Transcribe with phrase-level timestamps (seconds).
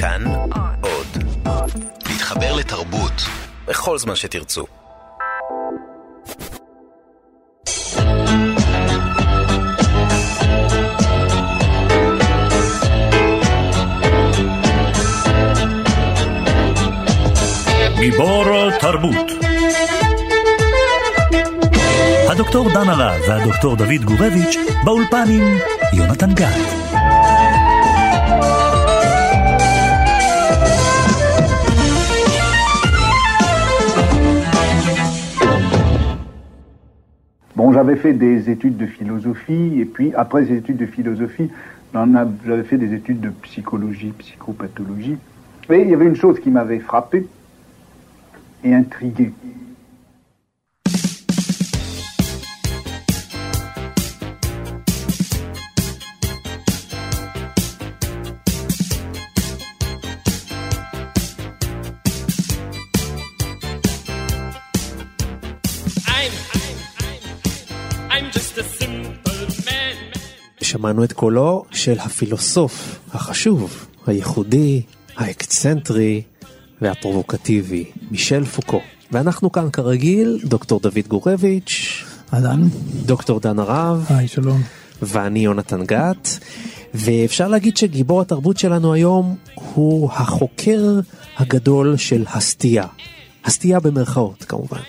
[0.00, 0.24] כאן
[0.80, 1.06] עוד.
[2.08, 3.12] להתחבר לתרבות
[3.66, 4.66] בכל זמן שתרצו.
[18.00, 19.30] גיבור תרבות
[22.28, 25.58] הדוקטור דן הרב והדוקטור דוד גורביץ' באולפן עם
[25.92, 27.19] יונתן גת.
[37.80, 41.48] J'avais fait des études de philosophie, et puis après ces études de philosophie,
[41.94, 45.16] j'avais fait des études de psychologie, psychopathologie.
[45.70, 47.26] Et il y avait une chose qui m'avait frappé
[48.64, 49.32] et intrigué.
[70.70, 74.82] שמענו את קולו של הפילוסוף החשוב, הייחודי,
[75.16, 76.22] האקצנטרי
[76.82, 78.80] והפרובוקטיבי, מישל פוקו.
[79.12, 82.04] ואנחנו כאן כרגיל, דוקטור דוד גורביץ',
[82.34, 82.68] אהלן,
[83.06, 84.62] דוקטור דן הרב, היי שלום,
[85.02, 86.38] ואני יונתן גת,
[86.94, 89.36] ואפשר להגיד שגיבור התרבות שלנו היום
[89.74, 91.00] הוא החוקר
[91.36, 92.86] הגדול של הסטייה.
[93.44, 94.80] הסטייה במרכאות כמובן.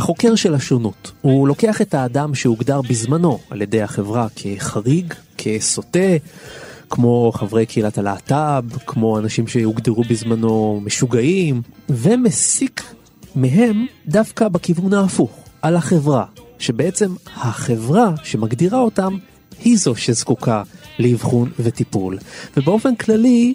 [0.00, 5.98] החוקר של השונות, הוא לוקח את האדם שהוגדר בזמנו על ידי החברה כחריג, כסוטה,
[6.90, 12.82] כמו חברי קהילת הלהט"ב, כמו אנשים שהוגדרו בזמנו משוגעים, ומסיק
[13.36, 15.30] מהם דווקא בכיוון ההפוך,
[15.62, 16.24] על החברה,
[16.58, 19.16] שבעצם החברה שמגדירה אותם
[19.64, 20.62] היא זו שזקוקה
[20.98, 22.18] לאבחון וטיפול.
[22.56, 23.54] ובאופן כללי,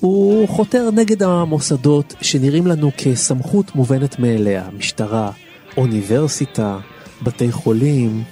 [0.00, 5.30] הוא חותר נגד המוסדות שנראים לנו כסמכות מובנת מאליה, משטרה,
[5.76, 6.78] אוניברסיטה,
[7.22, 8.22] בתי חולים,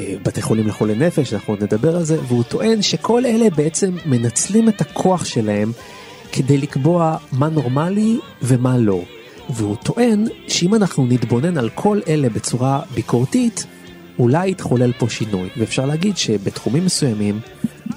[0.00, 3.96] אה, בתי חולים לחולי נפש, אנחנו עוד נדבר על זה, והוא טוען שכל אלה בעצם
[4.06, 5.72] מנצלים את הכוח שלהם
[6.32, 9.02] כדי לקבוע מה נורמלי ומה לא.
[9.50, 13.66] והוא טוען שאם אנחנו נתבונן על כל אלה בצורה ביקורתית,
[14.18, 17.40] אולי יתחולל פה שינוי, ואפשר להגיד שבתחומים מסוימים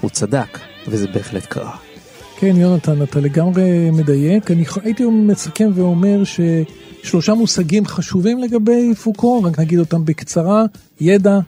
[0.00, 1.76] הוא צדק, וזה בהחלט קרה.
[2.38, 4.50] כן, יונתן, אתה לגמרי מדייק.
[4.50, 6.24] אני הייתי מסכם ואומר
[7.02, 10.64] ששלושה מושגים חשובים לגבי פוקו, רק נגיד אותם בקצרה,
[11.00, 11.38] ידע,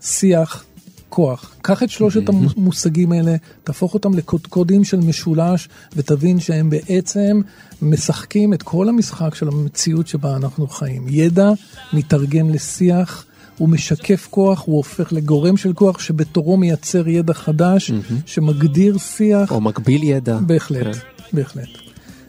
[0.00, 0.64] שיח,
[1.08, 1.54] כוח.
[1.62, 7.40] קח את שלושת המושגים האלה, תהפוך אותם לקודקודים של משולש, ותבין שהם בעצם
[7.82, 11.06] משחקים את כל המשחק של המציאות שבה אנחנו חיים.
[11.08, 11.50] ידע
[11.92, 13.24] מתרגם לשיח.
[13.58, 18.14] הוא משקף כוח, הוא הופך לגורם של כוח שבתורו מייצר ידע חדש, mm-hmm.
[18.26, 19.50] שמגדיר שיח.
[19.50, 20.38] או מגביל ידע.
[20.46, 20.92] בהחלט, כן.
[21.32, 21.68] בהחלט.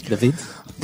[0.10, 0.34] דוד?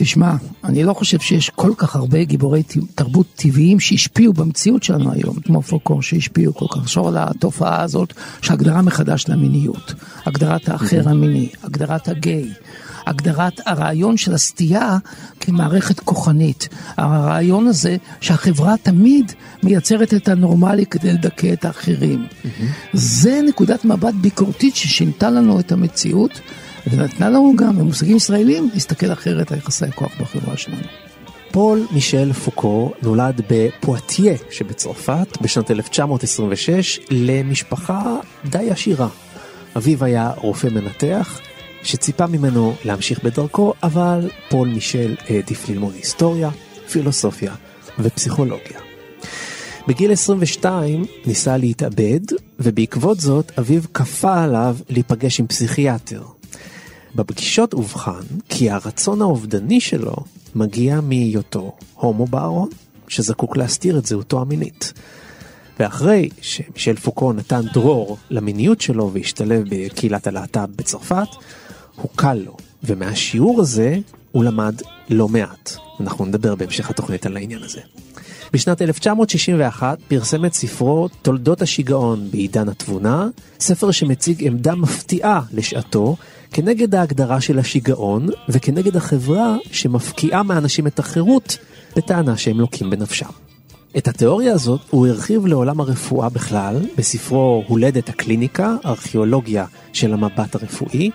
[0.01, 0.33] תשמע,
[0.63, 2.63] אני לא חושב שיש כל כך הרבה גיבורי
[2.95, 6.77] תרבות טבעיים שהשפיעו במציאות שלנו היום, כמו פוקו, שהשפיעו כל כך.
[6.77, 9.93] לחשוב על התופעה הזאת של הגדרה מחדש למיניות,
[10.25, 12.49] הגדרת האחר המיני, הגדרת הגיי.
[13.07, 14.97] הגדרת הרעיון של הסטייה
[15.39, 16.69] כמערכת כוחנית.
[16.97, 19.31] הרעיון הזה שהחברה תמיד
[19.63, 22.27] מייצרת את הנורמלי כדי לדכא את האחרים.
[22.93, 26.41] זה נקודת מבט ביקורתית ששינתה לנו את המציאות.
[26.87, 30.87] ונתנה לנו גם במושגים ישראלים להסתכל אחרת על יחסי הכוח בחברה שלנו.
[31.51, 39.07] פול מישל פוקו נולד בפואטיה שבצרפת בשנת 1926 למשפחה די עשירה.
[39.77, 41.39] אביו היה רופא מנתח
[41.83, 46.49] שציפה ממנו להמשיך בדרכו, אבל פול מישל העדיף ללמוד היסטוריה,
[46.91, 47.55] פילוסופיה
[47.99, 48.79] ופסיכולוגיה.
[49.87, 52.19] בגיל 22 ניסה להתאבד,
[52.59, 56.38] ובעקבות זאת אביו כפה עליו להיפגש עם פסיכיאטר.
[57.15, 60.15] בפגישות אובחן כי הרצון האובדני שלו
[60.55, 62.69] מגיע מהיותו הומו בארון,
[63.07, 64.93] שזקוק להסתיר את זהותו המינית.
[65.79, 71.27] ואחרי שמישל פוקו נתן דרור למיניות שלו והשתלב בקהילת הלהט"ב בצרפת,
[71.95, 73.97] הוא קל לו, ומהשיעור הזה
[74.31, 74.75] הוא למד
[75.09, 75.73] לא מעט.
[75.99, 77.81] אנחנו נדבר בהמשך התוכנית על העניין הזה.
[78.53, 83.27] בשנת 1961 פרסם את ספרו תולדות השיגעון בעידן התבונה,
[83.59, 86.15] ספר שמציג עמדה מפתיעה לשעתו
[86.51, 91.57] כנגד ההגדרה של השיגעון וכנגד החברה שמפקיעה מאנשים את החירות
[91.95, 93.29] בטענה שהם לוקים בנפשם.
[93.97, 101.11] את התיאוריה הזאת הוא הרחיב לעולם הרפואה בכלל בספרו הולדת הקליניקה, ארכיאולוגיה של המבט הרפואי,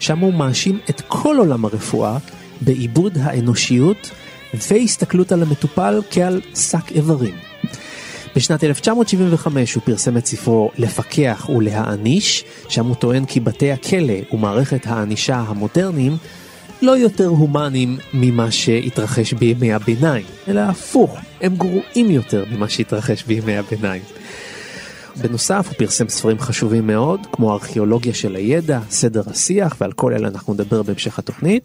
[0.00, 2.18] שם הוא מאשים את כל עולם הרפואה
[2.60, 4.10] בעיבוד האנושיות
[4.54, 7.49] והסתכלות על המטופל כעל שק איברים.
[8.36, 14.86] בשנת 1975 הוא פרסם את ספרו לפקח ולהעניש, שם הוא טוען כי בתי הכלא ומערכת
[14.86, 16.16] הענישה המודרניים
[16.82, 23.56] לא יותר הומניים ממה שהתרחש בימי הביניים, אלא הפוך, הם גרועים יותר ממה שהתרחש בימי
[23.56, 24.02] הביניים.
[25.16, 30.28] בנוסף הוא פרסם ספרים חשובים מאוד, כמו ארכיאולוגיה של הידע, סדר השיח, ועל כל אלה
[30.28, 31.62] אנחנו נדבר בהמשך התוכנית.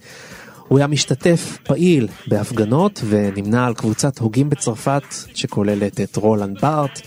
[0.68, 5.04] הוא היה משתתף פעיל בהפגנות ונמנה על קבוצת הוגים בצרפת
[5.34, 7.02] שכוללת את רולנד בארט,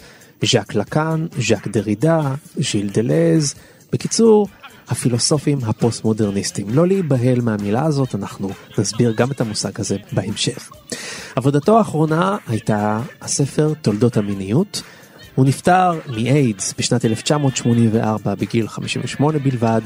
[0.44, 3.54] ז'אק לקאן, ז'אק דרידה, ז'יל דלז,
[3.92, 4.48] בקיצור,
[4.88, 6.66] הפילוסופים הפוסט-מודרניסטים.
[6.70, 10.70] לא להיבהל מהמילה הזאת, אנחנו נסביר גם את המושג הזה בהמשך.
[11.36, 14.82] עבודתו האחרונה הייתה הספר תולדות המיניות.
[15.34, 19.80] הוא נפטר מאיידס בשנת 1984 בגיל 58 בלבד,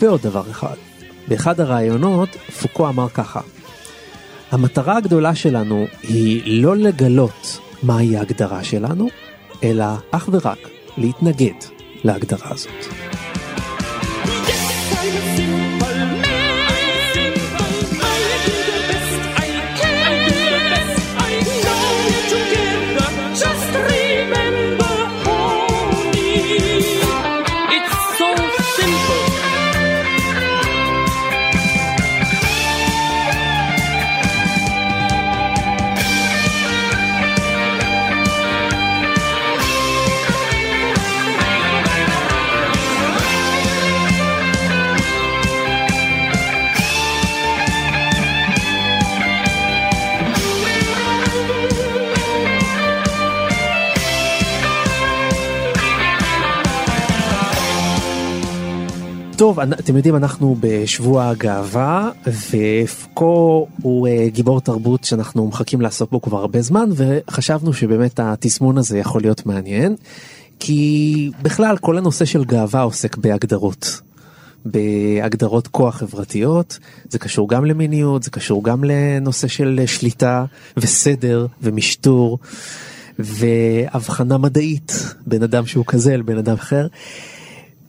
[0.00, 0.76] ועוד דבר אחד.
[1.28, 2.28] באחד הראיונות
[2.62, 3.40] פוקו אמר ככה:
[4.50, 9.08] המטרה הגדולה שלנו היא לא לגלות מהי ההגדרה שלנו,
[9.64, 10.58] אלא אך ורק
[10.96, 11.54] להתנגד
[12.04, 12.86] להגדרה הזאת.
[59.56, 62.10] טוב, אתם יודעים, אנחנו בשבוע הגאווה,
[62.50, 68.78] ופוקו הוא uh, גיבור תרבות שאנחנו מחכים לעסוק בו כבר הרבה זמן, וחשבנו שבאמת התזמון
[68.78, 69.96] הזה יכול להיות מעניין,
[70.60, 74.00] כי בכלל כל הנושא של גאווה עוסק בהגדרות.
[74.64, 76.78] בהגדרות כוח חברתיות,
[77.08, 80.44] זה קשור גם למיניות, זה קשור גם לנושא של שליטה
[80.76, 82.38] וסדר ומשטור
[83.18, 86.86] והבחנה מדעית בין אדם שהוא כזה לבן אדם אחר.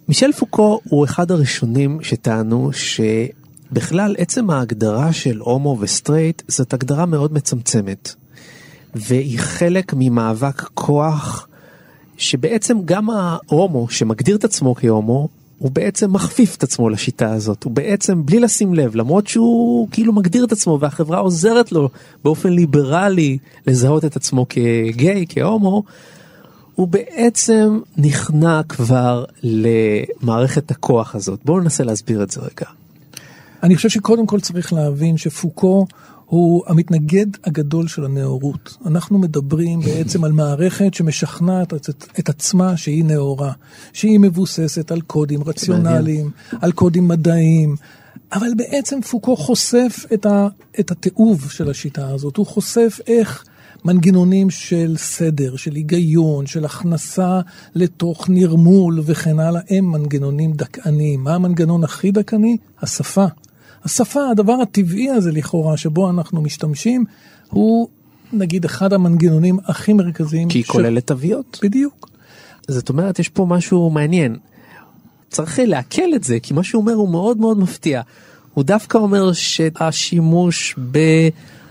[0.07, 7.33] מישל פוקו הוא אחד הראשונים שטענו שבכלל עצם ההגדרה של הומו וסטרייט זאת הגדרה מאוד
[7.33, 8.15] מצמצמת.
[8.95, 11.47] והיא חלק ממאבק כוח
[12.17, 15.27] שבעצם גם ההומו שמגדיר את עצמו כהומו
[15.57, 20.13] הוא בעצם מכפיף את עצמו לשיטה הזאת, הוא בעצם בלי לשים לב, למרות שהוא כאילו
[20.13, 21.89] מגדיר את עצמו והחברה עוזרת לו
[22.23, 23.37] באופן ליברלי
[23.67, 25.83] לזהות את עצמו כגיי, כהומו,
[26.77, 31.39] הוא בעצם נכנע כבר למערכת הכוח הזאת.
[31.45, 32.69] בואו ננסה להסביר את זה רגע.
[33.63, 35.87] אני חושב שקודם כל צריך להבין שפוקו
[36.25, 38.77] הוא המתנגד הגדול של הנאורות.
[38.85, 41.89] אנחנו מדברים בעצם על מערכת שמשכנעת את,
[42.19, 43.51] את עצמה שהיא נאורה,
[43.93, 46.31] שהיא מבוססת על קודים רציונליים,
[46.61, 47.75] על קודים מדעיים,
[48.33, 50.47] אבל בעצם פוקו חושף את, ה,
[50.79, 53.43] את התיעוב של השיטה הזאת, הוא חושף איך
[53.87, 57.41] מנגנונים של סדר, של היגיון, של הכנסה
[57.75, 61.23] לתוך נרמול וכן הלאה, הם מנגנונים דכאניים.
[61.23, 62.57] מה המנגנון הכי דכאני?
[62.81, 63.25] השפה.
[63.83, 67.05] השפה, הדבר הטבעי הזה לכאורה, שבו אנחנו משתמשים,
[67.49, 67.87] הוא
[68.33, 70.49] נגיד אחד המנגנונים הכי מרכזיים.
[70.49, 70.67] כי היא ש...
[70.67, 71.59] כוללת תוויות.
[71.63, 72.09] בדיוק.
[72.67, 74.35] זאת אומרת, יש פה משהו מעניין.
[75.29, 78.01] צריך לעכל את זה, כי מה שהוא אומר הוא מאוד מאוד מפתיע.
[78.53, 80.75] הוא דווקא אומר שהשימוש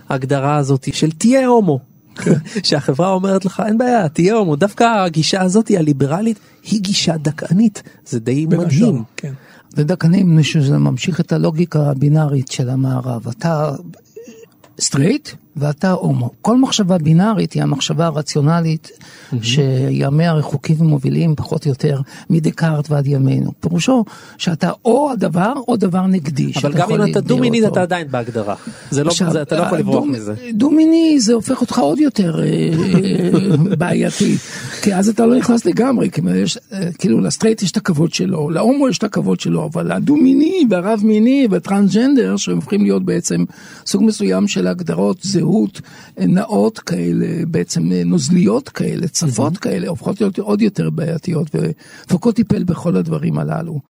[0.08, 1.80] בהגדרה הזאת של תהיה הומו,
[2.62, 8.20] שהחברה אומרת לך אין בעיה תהיה הומו דווקא הגישה הזאת הליברלית היא גישה דכאנית זה
[8.20, 9.02] די מדהים.
[9.16, 9.32] כן.
[9.76, 13.72] זה דכאני מפני שזה ממשיך את הלוגיקה הבינארית של המערב אתה
[14.80, 16.30] סטרייט ואתה הומו.
[16.42, 19.36] כל מחשבה בינארית היא המחשבה הרציונלית mm-hmm.
[19.42, 23.52] שימיה רחוקים ומובילים פחות או יותר מדקארט ועד ימינו.
[23.60, 24.04] פירושו
[24.38, 26.52] שאתה או הדבר או דבר נגדי.
[26.56, 28.54] אבל גם אם אתה דו-מיני אתה עדיין בהגדרה.
[28.90, 30.34] זה לא, עכשיו, זה, אתה לא יכול לברוח מזה.
[30.54, 34.36] דו-מיני זה הופך אותך עוד יותר אה, אה, בעייתי.
[34.82, 38.88] כי אז אתה לא נכנס לגמרי, יש, אה, כאילו לסטרייט יש את הכבוד שלו, להומו
[38.88, 43.44] יש את הכבוד שלו, אבל הדו-מיני והרב מיני וטרנסג'נדר שהם הופכים להיות בעצם
[43.86, 45.80] סוג מסוים של הגדרות זה זהות
[46.18, 49.58] נאות כאלה, בעצם נוזליות כאלה, צפות.
[49.58, 53.95] כאלה, הופכות להיות עוד יותר בעייתיות, ופוקו טיפל בכל הדברים הללו.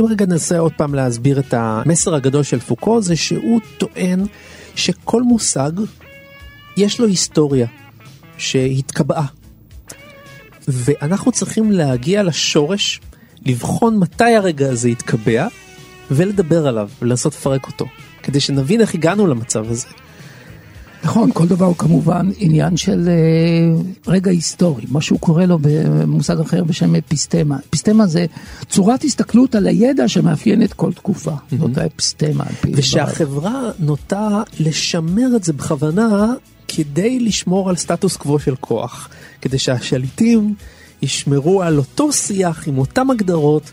[0.00, 4.24] אם רגע ננסה עוד פעם להסביר את המסר הגדול של פוקו, זה שהוא טוען
[4.74, 5.70] שכל מושג
[6.76, 7.66] יש לו היסטוריה
[8.38, 9.26] שהתקבעה.
[10.68, 13.00] ואנחנו צריכים להגיע לשורש,
[13.46, 15.46] לבחון מתי הרגע הזה התקבע,
[16.10, 17.86] ולדבר עליו, ולנסות לפרק אותו,
[18.22, 19.86] כדי שנבין איך הגענו למצב הזה.
[21.04, 26.40] נכון, כל דבר הוא כמובן עניין של uh, רגע היסטורי, מה שהוא קורא לו במושג
[26.40, 27.56] אחר בשם אפיסטמה.
[27.68, 28.26] אפיסטמה זה
[28.68, 31.56] צורת הסתכלות על הידע שמאפיינת כל תקופה, mm-hmm.
[31.58, 32.44] זאת האפיסטמה.
[32.72, 36.32] ושהחברה נוטה לשמר את זה בכוונה
[36.68, 39.08] כדי לשמור על סטטוס קוו של כוח,
[39.40, 40.54] כדי שהשליטים
[41.02, 43.70] ישמרו על אותו שיח עם אותם הגדרות.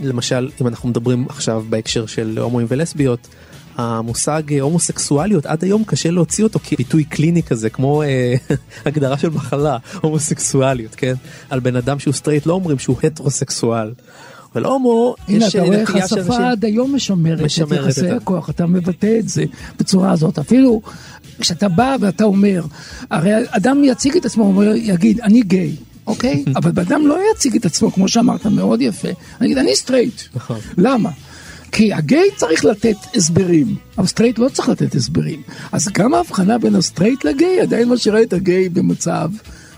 [0.00, 3.28] למשל, אם אנחנו מדברים עכשיו בהקשר של הומואים ולסביות,
[3.76, 8.34] המושג הומוסקסואליות עד היום קשה להוציא אותו כביטוי קליני כזה כמו אה,
[8.86, 11.14] הגדרה של מחלה הומוסקסואליות כן
[11.50, 13.92] על בן אדם שהוא סטרייט לא אומרים שהוא הטרוסקסואל.
[14.54, 18.66] אבל הומו הנה אתה רואה איך השפה עד היום משמרת, משמרת את יחסי הכוח אתה
[18.66, 19.44] מבטא את זה
[19.78, 20.82] בצורה הזאת אפילו
[21.40, 22.64] כשאתה בא ואתה אומר
[23.10, 25.76] הרי אדם יציג את עצמו הוא יגיד אני גיי.
[26.06, 26.44] אוקיי?
[26.56, 29.08] אבל בן אדם לא יציג את עצמו, כמו שאמרת, מאוד יפה.
[29.08, 30.20] אני אגיד, אני סטרייט.
[30.34, 30.58] נכון.
[30.78, 31.10] למה?
[31.72, 35.42] כי הגיי צריך לתת הסברים, אבל סטרייט לא צריך לתת הסברים.
[35.72, 39.30] אז גם ההבחנה בין הסטרייט לגיי עדיין משאירה את הגיי במצב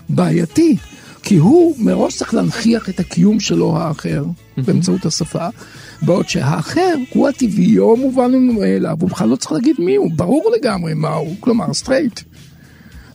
[0.09, 0.77] בעייתי.
[1.23, 4.23] כי הוא מראש צריך להנכיח את הקיום שלו האחר
[4.57, 5.47] באמצעות השפה,
[6.01, 10.51] בעוד שהאחר הוא הטבעי או מובן מאליו, הוא בכלל לא צריך להגיד מי הוא, ברור
[10.57, 12.19] לגמרי מה הוא, כלומר סטרייט.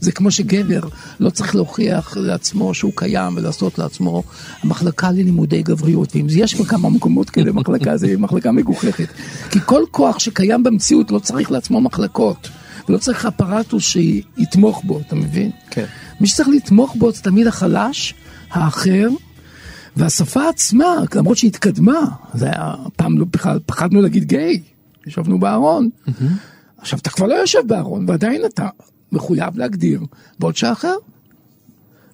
[0.00, 0.80] זה כמו שגבר
[1.20, 4.22] לא צריך להוכיח לעצמו שהוא קיים ולעשות לעצמו
[4.64, 6.16] מחלקה ללימודי גבריות.
[6.16, 9.08] ואם יש כמה מקומות כאלה מחלקה, זה מחלקה מגוחכת.
[9.50, 12.48] כי כל כוח שקיים במציאות לא צריך לעצמו מחלקות.
[12.88, 15.50] ולא צריך apparatus שיתמוך בו, אתה מבין?
[15.70, 15.84] כן.
[16.20, 18.14] מי שצריך לתמוך בו זה תמיד החלש,
[18.50, 19.08] האחר,
[19.96, 22.00] והשפה עצמה, למרות שהיא התקדמה,
[22.34, 24.62] זה היה, פעם לא בכלל, פחדנו להגיד גיי,
[25.06, 25.88] ישבנו בארון.
[26.06, 26.22] Mm-hmm.
[26.78, 28.68] עכשיו אתה כבר לא יושב בארון, ועדיין אתה
[29.12, 30.00] מחויב להגדיר,
[30.38, 30.94] בעוד שאחר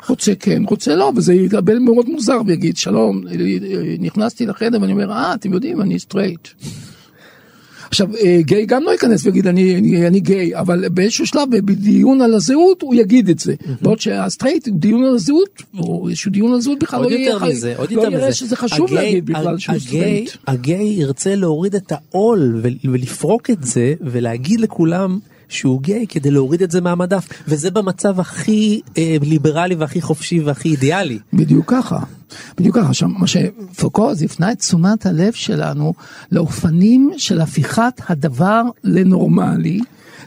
[0.09, 3.23] רוצה כן, רוצה לא, וזה יקבל מאוד מוזר ויגיד שלום,
[3.99, 6.49] נכנסתי לחדר ואני אומר, אה, אתם יודעים, אני סטרייט.
[7.89, 12.21] עכשיו, אה, גיי גם לא ייכנס ויגיד אני, אני, אני גיי, אבל באיזשהו שלב בדיון
[12.21, 13.55] על הזהות הוא יגיד את זה.
[13.83, 17.93] בעוד שהסטרייט, דיון על הזהות, או איזשהו דיון על הזהות בכלל לא יהיה, מזה, עוד
[17.93, 20.31] לא יראה שזה חשוב הגיי, להגיד בכלל שהוא סטרייט.
[20.47, 25.19] הגיי ירצה להוריד את העול ולפרוק את זה ולהגיד לכולם.
[25.49, 30.69] שהוא גיי כדי להוריד את זה מהמדף וזה במצב הכי אה, ליברלי והכי חופשי והכי
[30.69, 31.19] אידיאלי.
[31.33, 31.99] בדיוק ככה.
[32.57, 32.89] בדיוק ככה.
[32.89, 35.95] עכשיו מה שפוקו אז הפנה את תשומת הלב שלנו
[36.33, 39.81] לאופנים של הפיכת הדבר לנורמלי,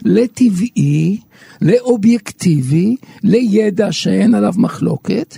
[0.04, 1.20] לטבעי,
[1.62, 5.36] לאובייקטיבי, לידע שאין עליו מחלוקת.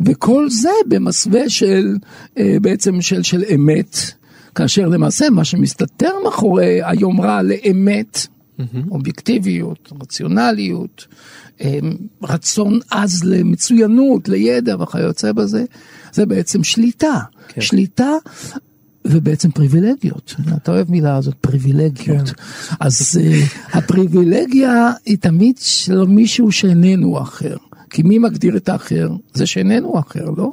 [0.00, 1.96] וכל זה במסווה של
[2.38, 3.96] אה, בעצם של, של אמת,
[4.54, 8.26] כאשר למעשה מה שמסתתר מאחורי היומרה לאמת
[8.60, 8.90] mm-hmm.
[8.90, 11.06] אובייקטיביות, רציונליות,
[11.60, 15.64] אמ, רצון עז למצוינות, לידע וכיוצא בזה,
[16.12, 17.20] זה בעצם שליטה.
[17.48, 17.60] כן.
[17.60, 18.12] שליטה
[19.04, 22.28] ובעצם פריבילגיות, אתה אוהב מילה הזאת, פריבילגיות.
[22.28, 22.34] כן.
[22.80, 27.56] אז uh, הפריבילגיה היא תמיד של מישהו שאיננו אחר.
[27.90, 29.10] כי מי מגדיר את האחר?
[29.34, 30.50] זה שאיננו אחר, לא?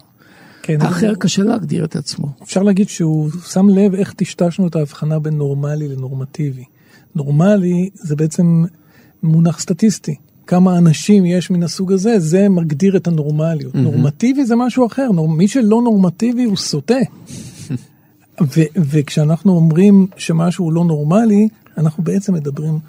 [0.61, 1.17] כן, האחר הוא...
[1.17, 2.27] קשה להגדיר את עצמו.
[2.43, 6.63] אפשר להגיד שהוא שם לב איך טשטשנו את ההבחנה בין נורמלי לנורמטיבי.
[7.15, 8.65] נורמלי זה בעצם
[9.23, 10.15] מונח סטטיסטי.
[10.47, 13.75] כמה אנשים יש מן הסוג הזה, זה מגדיר את הנורמליות.
[13.75, 13.77] Mm-hmm.
[13.77, 15.29] נורמטיבי זה משהו אחר, נור...
[15.29, 16.97] מי שלא נורמטיבי הוא סוטה.
[18.55, 22.79] ו- וכשאנחנו אומרים שמשהו לא נורמלי, אנחנו בעצם מדברים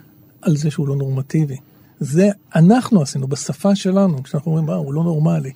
[0.43, 1.57] על זה שהוא לא נורמטיבי.
[2.01, 5.51] זה אנחנו עשינו בשפה שלנו, כשאנחנו אומרים, אה, הוא לא נורמלי.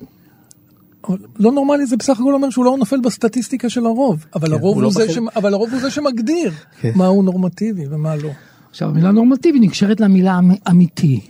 [1.39, 4.75] לא נורמלי זה בסך הכל אומר שהוא לא נופל בסטטיסטיקה של הרוב, אבל, כן, הרוב,
[4.75, 5.19] הוא לא זה ש...
[5.37, 6.93] אבל הרוב הוא זה שמגדיר כן.
[6.95, 8.31] מה הוא נורמטיבי ומה לא.
[8.71, 11.21] עכשיו המילה נורמטיבי נקשרת למילה אמ-, אמיתי.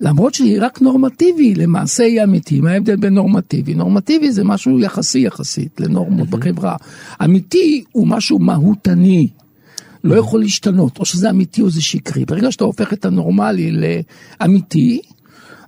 [0.00, 2.60] למרות שהיא רק נורמטיבי, למעשה היא אמיתי.
[2.60, 3.74] מה ההבדל בין נורמטיבי?
[3.74, 6.76] נורמטיבי זה משהו יחסי יחסית לנורמות בחברה.
[7.24, 9.28] אמיתי הוא משהו מהותני.
[10.04, 12.24] לא יכול להשתנות, או שזה אמיתי או זה שקרי.
[12.24, 13.70] ברגע שאתה הופך את הנורמלי
[14.40, 15.00] לאמיתי,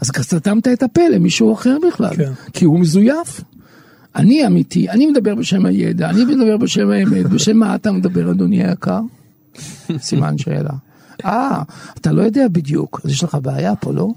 [0.01, 2.33] אז סתמת את הפה למישהו אחר בכלל, כן.
[2.53, 3.41] כי הוא מזויף.
[4.17, 8.65] אני אמיתי, אני מדבר בשם הידע, אני מדבר בשם האמת, בשם מה אתה מדבר אדוני
[8.65, 9.01] היקר?
[9.99, 10.73] סימן שאלה.
[11.25, 11.63] אה,
[12.01, 14.09] אתה לא יודע בדיוק, אז יש לך בעיה פה, לא?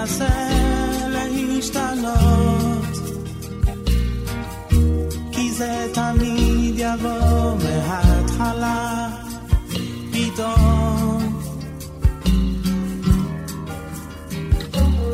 [0.00, 0.28] אל תנסה
[1.08, 2.86] להשתנות,
[5.32, 9.08] כי זה תמיד יבוא מההתחלה,
[10.12, 11.40] פתאום.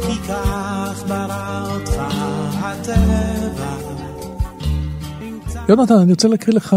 [0.07, 2.15] כי כך ברא אותך
[2.63, 3.86] הטבע.
[5.69, 6.75] יונתן, אני רוצה להקריא לך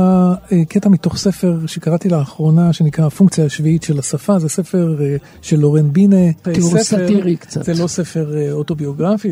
[0.52, 5.60] אה, קטע מתוך ספר שקראתי לאחרונה, שנקרא הפונקציה השביעית של השפה, זה ספר אה, של
[5.60, 6.32] לורן בינה.
[6.42, 7.64] תיאור ספר- סאטירי קצת.
[7.66, 9.32] זה לא ספר אה, אוטוביוגרפי.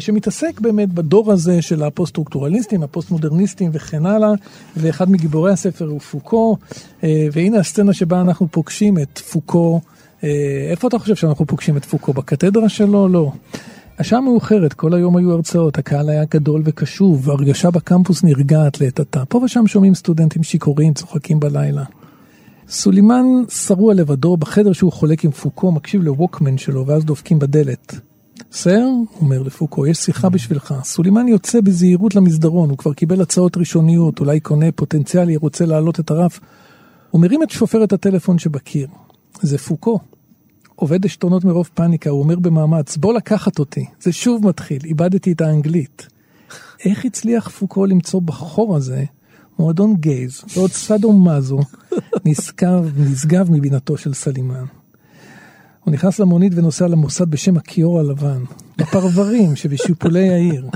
[0.00, 4.32] שמתעסק באמת בדור הזה של הפוסט-סטרוקטורליסטים, הפוסט-מודרניסטים וכן הלאה,
[4.76, 6.56] ואחד מגיבורי הספר הוא פוקו,
[7.02, 9.80] והנה הסצנה שבה אנחנו פוגשים את פוקו.
[10.70, 12.12] איפה אתה חושב שאנחנו פוגשים את פוקו?
[12.12, 13.08] בקתדרה שלו?
[13.08, 13.32] לא.
[13.98, 19.24] השעה מאוחרת, כל היום היו הרצאות, הקהל היה גדול וקשוב, ההרגשה בקמפוס נרגעת לעת עתה.
[19.24, 21.84] פה ושם שומעים סטודנטים שיכורים, צוחקים בלילה.
[22.68, 28.00] סולימן שרוע לבדו בחדר שהוא חולק עם פוקו, מקשיב לווקמן שלו, ואז דופקים בדלת.
[28.52, 28.86] סר,
[29.20, 30.74] אומר לפוקו, יש שיחה בשבילך.
[30.82, 36.10] סולימן יוצא בזהירות למסדרון, הוא כבר קיבל הצעות ראשוניות, אולי קונה פוטנציאלי, רוצה להעלות את
[36.10, 36.40] הרף.
[37.10, 38.88] הוא מרים את שופרת הטלפון שבקיר.
[39.42, 39.98] זה פוקו.
[40.78, 43.86] עובד עשתונות מרוב פאניקה, הוא אומר במאמץ, בוא לקחת אותי.
[44.00, 46.06] זה שוב מתחיל, איבדתי את האנגלית.
[46.84, 49.04] איך הצליח פוקו למצוא בחור הזה
[49.58, 51.58] מועדון גייז ועוד סאדו מאזו
[52.24, 54.64] נשגב, נשגב מבינתו של סלימן.
[55.84, 58.42] הוא נכנס למונית ונוסע למוסד בשם הכיור הלבן,
[58.78, 60.68] בפרברים שבשיפולי העיר.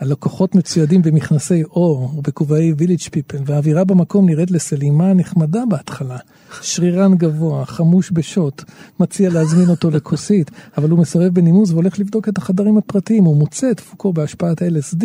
[0.00, 6.16] הלקוחות מצוידים במכנסי אור ובכובעי וילג' פיפל, והאווירה במקום נראית לסלימה נחמדה בהתחלה.
[6.62, 8.64] שרירן גבוה, חמוש בשוט,
[9.00, 13.70] מציע להזמין אותו לכוסית, אבל הוא מסרב בנימוס והולך לבדוק את החדרים הפרטיים, הוא מוצא
[13.70, 15.04] את פוקו בהשפעת LSD.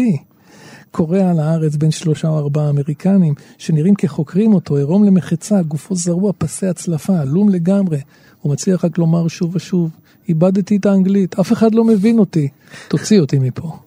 [0.91, 6.31] קורע על הארץ בין שלושה או ארבעה אמריקנים, שנראים כחוקרים אותו, עירום למחצה, גופו זרוע,
[6.37, 7.99] פסי הצלפה, עלום לגמרי.
[8.41, 9.89] הוא מצליח רק לומר שוב ושוב,
[10.29, 12.47] איבדתי את האנגלית, אף אחד לא מבין אותי,
[12.87, 13.77] תוציא אותי מפה.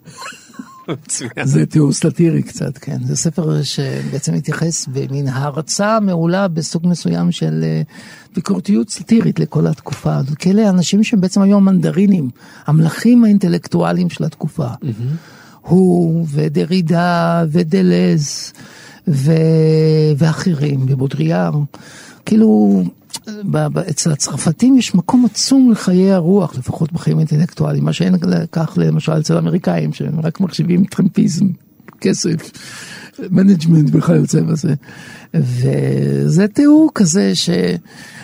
[1.45, 2.99] זה תיאור סאטירי קצת, כן.
[3.05, 7.83] זה ספר שבעצם מתייחס במין הערצה מעולה בסוג מסוים של אה,
[8.35, 10.39] ביקורתיות סאטירית לכל התקופה הזאת.
[10.39, 12.31] כאלה אנשים שהם בעצם היו המנדרינים,
[12.67, 14.69] המלכים האינטלקטואליים של התקופה.
[15.61, 18.53] הוא ודרידה ודלז
[19.09, 19.33] ו...
[20.17, 21.53] ואחרים, ובודריאר.
[22.27, 22.83] כאילו,
[23.91, 28.15] אצל הצרפתים יש מקום עצום לחיי הרוח, לפחות בחיים האינטלקטואליים, מה שאין
[28.53, 31.47] כך למשל אצל האמריקאים, שהם רק מחשיבים טרמפיזם,
[32.01, 32.51] כסף,
[33.31, 34.75] management וכיוצא בזה.
[35.35, 37.51] וזה תיאור כזה ש...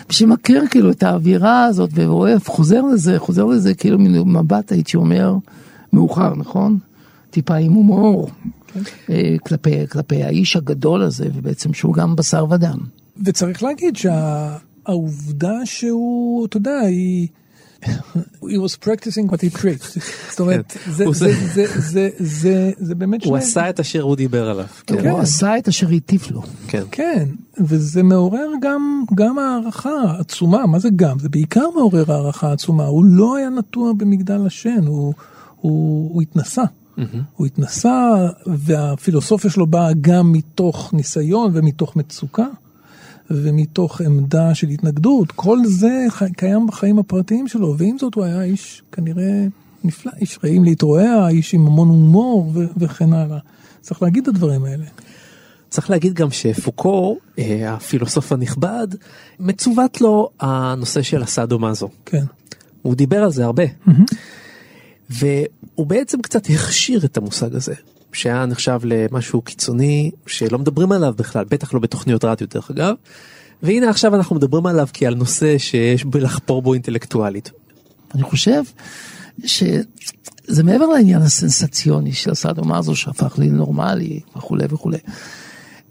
[0.09, 5.35] שמכיר כאילו את האווירה הזאת ורואה, חוזר לזה, חוזר לזה כאילו ממבט הייתי אומר,
[5.93, 6.77] מאוחר, נכון?
[7.29, 8.29] טיפה עם הומור,
[9.09, 12.77] אה, כלפי, כלפי האיש הגדול הזה, ובעצם שהוא גם בשר ודם.
[13.25, 13.95] וצריך להגיד
[14.85, 17.27] שהעובדה שהוא, אתה יודע, היא...
[17.85, 19.99] he was practicing what he preached.
[20.29, 24.65] זאת אומרת, זה- הוא זה- באמת הוא עשה את אשר הוא דיבר עליו.
[24.87, 25.07] כן.
[25.09, 26.41] הוא עשה את אשר הטיף לו.
[26.67, 26.83] כן.
[26.91, 27.25] כן,
[27.59, 29.03] וזה מעורר גם,
[29.39, 31.19] הערכה עצומה, מה זה גם?
[31.19, 32.85] זה בעיקר מעורר הערכה עצומה.
[32.85, 34.85] הוא לא היה נטוע במגדל השן,
[35.61, 36.63] הוא התנסה.
[37.35, 38.13] הוא התנסה,
[38.47, 42.45] והפילוסופיה שלו באה גם מתוך ניסיון ומתוך מצוקה.
[43.29, 46.05] ומתוך עמדה של התנגדות, כל זה
[46.37, 49.45] קיים בחיים הפרטיים שלו, ועם זאת הוא היה איש כנראה
[49.83, 53.37] נפלא, איש רעים להתרועע, איש עם המון הומור ו- וכן הלאה.
[53.81, 54.85] צריך להגיד את הדברים האלה.
[55.69, 58.87] צריך להגיד גם שפוקו, אה, הפילוסוף הנכבד,
[59.39, 61.89] מצוות לו הנושא של הסאדו מאזו.
[62.05, 62.23] כן.
[62.81, 63.63] הוא דיבר על זה הרבה.
[65.09, 67.73] והוא בעצם קצת הכשיר את המושג הזה,
[68.15, 72.93] שהיה נחשב למשהו קיצוני, שלא מדברים עליו בכלל, בטח לא בתוכניות רדיו דרך אגב.
[73.63, 77.51] והנה עכשיו אנחנו מדברים עליו כי על נושא שיש בלחפור בו אינטלקטואלית.
[78.15, 78.63] אני חושב
[79.45, 84.97] שזה מעבר לעניין הסנסציוני של הסאדו מאזו שהפך לנורמלי וכולי וכולי.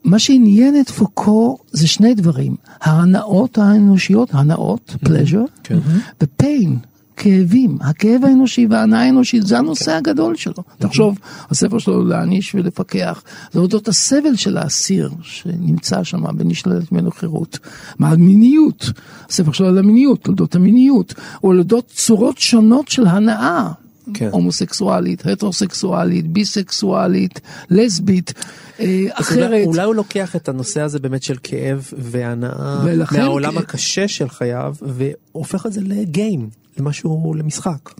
[0.05, 5.79] מה שעניין את פוקו זה שני דברים, ההנאות האנושיות, הנאות, pleasure, כן.
[6.21, 6.79] ופיין,
[7.17, 10.63] כאבים, הכאב האנושי וההנאה האנושית, זה הנושא הגדול שלו.
[10.79, 11.19] תחשוב,
[11.51, 13.23] הספר שלו להעניש ולפקח,
[13.53, 17.59] זה אודות הסבל של האסיר שנמצא שם ונשללת ממנו חירות.
[17.99, 18.91] מה המיניות,
[19.29, 23.71] הספר שלו על המיניות, תולדות המיניות, או על אודות צורות שונות של הנאה.
[24.15, 24.29] כן.
[24.33, 28.33] הומוסקסואלית, הטרוסקסואלית, ביסקסואלית, לסבית,
[28.81, 29.67] אה, אז אולי, אחרת.
[29.67, 34.75] אולי הוא לוקח את הנושא הזה באמת של כאב והנאה מהעולם כ- הקשה של חייו
[34.83, 36.49] והופך את זה לגיים,
[36.79, 37.91] למשהו, למשחק.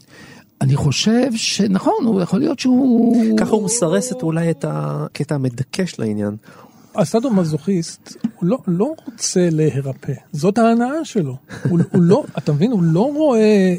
[0.61, 3.39] אני חושב שנכון, הוא יכול להיות שהוא...
[3.39, 6.37] ככה הוא מסרס את אולי את הקטע המדכא של העניין.
[6.95, 11.37] הסאדו-מזוכיסט, הוא לא, לא רוצה להירפא, זאת ההנאה שלו.
[11.71, 13.75] הוא, הוא לא, אתה מבין, הוא לא רואה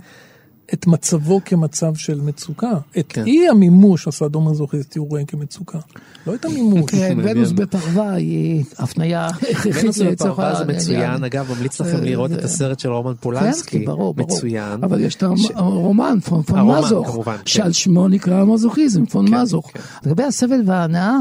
[0.73, 2.71] את מצבו כמצב של מצוקה.
[2.99, 3.25] את כן.
[3.25, 5.79] אי המימוש הסאדו-מזוכיסטי הוא רואה כמצוקה.
[6.27, 6.91] לא את המימוש.
[6.91, 7.17] כן.
[7.23, 10.65] ונוס בפרווה היא הפניה הכרחית ונוס בפרווה זה.
[10.65, 14.27] מצוין, אגב, ממליץ לכם לראות זה- את הסרט של רומן כן, פולנסקי, כי ברור, ברור.
[14.37, 14.83] מצוין.
[14.83, 16.43] אבל יש את ש- הרומן, פון
[16.77, 17.31] מזוך, כן.
[17.45, 19.71] שעל שמו נקרא מזוכיזם, פון כן, מזוך.
[19.73, 19.79] כן.
[20.09, 21.17] לגבי הסבל וההנאה,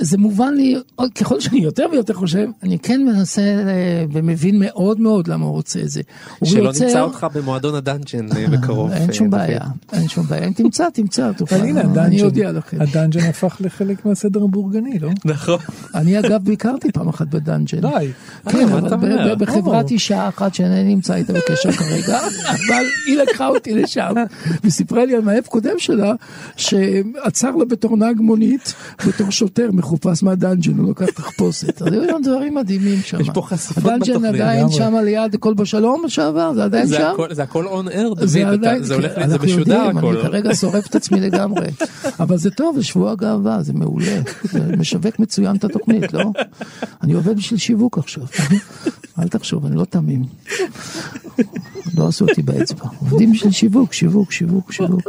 [0.00, 0.76] זה מובן לי,
[1.14, 3.64] ככל שאני יותר ויותר חושב, אני כן מנסה אה,
[4.12, 6.00] ומבין מאוד מאוד למה הוא רוצה את זה.
[6.44, 8.90] שלא יוצר- נמצא אותך במועדון ה dungeon אה, בקרוב.
[8.92, 9.30] אין אה, שום.
[9.30, 9.60] בעיה,
[9.92, 12.76] אין שום בעיה, אם תמצא, תמצא, תוכל, אבל הנה אני ה dungeon, אודיע לכם.
[12.82, 15.10] ה dungeon הפך לחלק מהסדר הבורגני, לא?
[15.24, 15.58] נכון.
[15.94, 17.80] אני אגב ביקרתי פעם אחת ב dungeon.
[17.80, 18.08] די.
[18.48, 19.90] כן, אבל בחברת.
[19.90, 22.18] אישה אחת שאינני נמצא איתה בקשר כרגע,
[22.52, 24.12] אבל היא לקחה אותי לשם,
[24.64, 26.12] וסיפרה לי על מאהב קודם שלה,
[26.56, 28.74] שעצר לה בתור נהג מונית,
[29.06, 31.82] בתור שוטר מחופש מהדאנג'ן, הוא לקח תחפושת.
[31.82, 33.20] אז היו שם דברים מדהימים שם.
[33.20, 34.34] יש פה חשיפות הדאנג'ן בתוכנית.
[34.34, 34.76] עדיין לגמרי.
[34.76, 37.12] שם ליד כל בשלום לשעבר, זה עדיין שם?
[37.30, 40.16] זה הכל און אר, זה עדיין, הולך, כן, זה משודר הכל.
[40.16, 41.66] אני כרגע שורף את עצמי לגמרי.
[42.20, 44.20] אבל זה טוב, זה שבוע הגאווה, זה מעולה.
[44.44, 46.24] זה משווק מצוין את התוכנית, לא?
[47.02, 48.24] אני עובד בשביל שיווק עכשיו.
[49.18, 50.22] אל תחשוב, אני לא תמים.
[51.96, 52.84] לא עשו אותי באצבע.
[52.98, 55.08] עובדים בשביל שיווק, שיווק, שיווק, שיווק.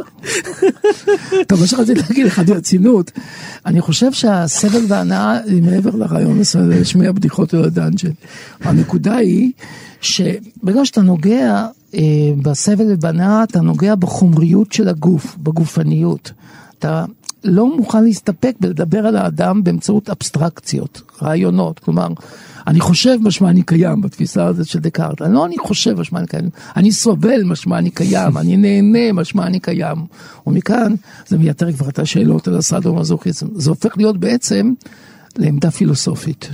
[1.48, 3.12] טוב, מה שרציתי להגיד לך ברצינות,
[3.66, 4.12] אני חושב
[4.70, 8.12] שהסבל וההנאה היא מעבר לרעיון הזה להשמיע בדיחות על הדאנג'ן.
[8.62, 9.52] הנקודה היא
[10.02, 12.02] שברגע שאתה נוגע אה,
[12.42, 16.32] בסבל ובהנאה, אתה נוגע בחומריות של הגוף, בגופניות.
[16.80, 17.06] אתה
[17.44, 21.80] לא מוכן להסתפק בלדבר על האדם באמצעות אבסטרקציות, רעיונות.
[21.80, 22.08] כלומר,
[22.68, 25.22] אני חושב משמע אני קיים בתפיסה הזאת של דקארט.
[25.22, 29.60] לא אני חושב משמע אני קיים, אני סובל משמע אני קיים, אני נהנה משמע אני
[29.60, 29.98] קיים.
[30.48, 30.96] ומכאן
[31.28, 33.48] זה מייתר כבר את השאלות על הסאדו-מזוכיזם.
[33.56, 34.74] זה הופך להיות בעצם
[35.38, 36.50] לעמדה פילוסופית.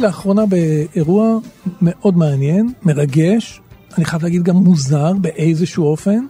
[0.00, 1.38] לאחרונה באירוע
[1.82, 3.60] מאוד מעניין, מרגש,
[3.98, 6.26] אני חייב להגיד גם מוזר באיזשהו אופן.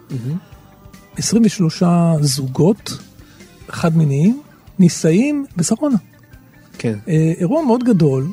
[1.17, 1.83] 23
[2.21, 2.99] זוגות
[3.69, 4.41] חד מיניים
[4.79, 5.97] נישאים בשרונה.
[6.79, 6.99] כן.
[7.09, 8.27] אה, אירוע מאוד גדול,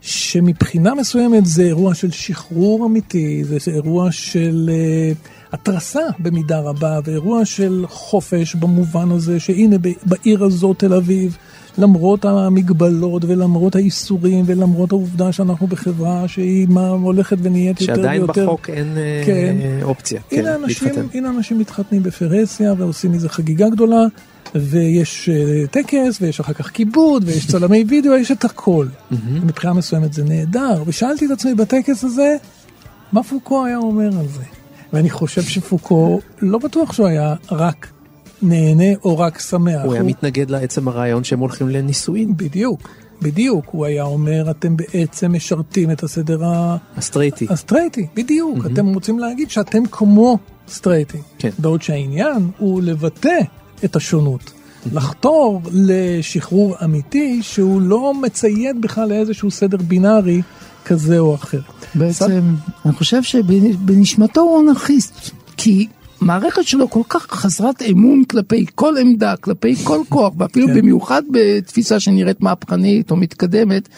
[0.00, 5.12] שמבחינה מסוימת זה אירוע של שחרור אמיתי, זה אירוע של אה,
[5.52, 11.36] התרסה במידה רבה, ואירוע של חופש במובן הזה, שהנה בעיר הזאת, תל אביב,
[11.78, 18.46] למרות המגבלות ולמרות האיסורים ולמרות העובדה שאנחנו בחברה שהיא מה הולכת ונהיית יותר שעדיין ויותר...
[18.46, 19.56] בחוק אין אה, כן.
[19.82, 20.20] אופציה.
[20.32, 21.18] הנה כן, אנשים, להתחתן.
[21.18, 24.04] הנה אנשים מתחתנים בפרהסיה ועושים מזה חגיגה גדולה,
[24.54, 28.86] ויש אה, טקס, ויש אחר כך כיבוד, ויש צלמי וידאו, יש את הכל.
[29.44, 32.36] מבחינה מסוימת זה נהדר, ושאלתי את עצמי בטקס הזה,
[33.12, 34.42] מה פוקו היה אומר על זה?
[34.92, 37.86] ואני חושב שפוקו, לא בטוח שהוא היה רק
[38.42, 39.80] נהנה או רק שמח.
[39.84, 42.36] הוא היה מתנגד לעצם הרעיון שהם הולכים לנישואין.
[42.36, 42.88] בדיוק.
[43.22, 47.46] בדיוק, הוא היה אומר, אתם בעצם משרתים את הסדר ה- הסטרייטי.
[47.50, 48.66] הסטרייטי, בדיוק.
[48.66, 51.18] אתם רוצים להגיד שאתם כמו סטרייטי.
[51.38, 51.50] כן.
[51.58, 53.38] בעוד שהעניין הוא לבטא
[53.84, 54.52] את השונות.
[54.92, 60.42] לחתור לשחרור אמיתי שהוא לא מציית בכלל לאיזשהו סדר בינארי
[60.84, 61.60] כזה או אחר.
[61.94, 62.54] בעצם,
[62.86, 65.86] אני חושב שבנשמתו הוא אנרכיסט, כי
[66.26, 70.74] מערכת שלו כל כך חסרת אמון כלפי כל עמדה, כלפי כל כוח, ואפילו כן.
[70.74, 73.88] במיוחד בתפיסה שנראית מהפכנית או מתקדמת,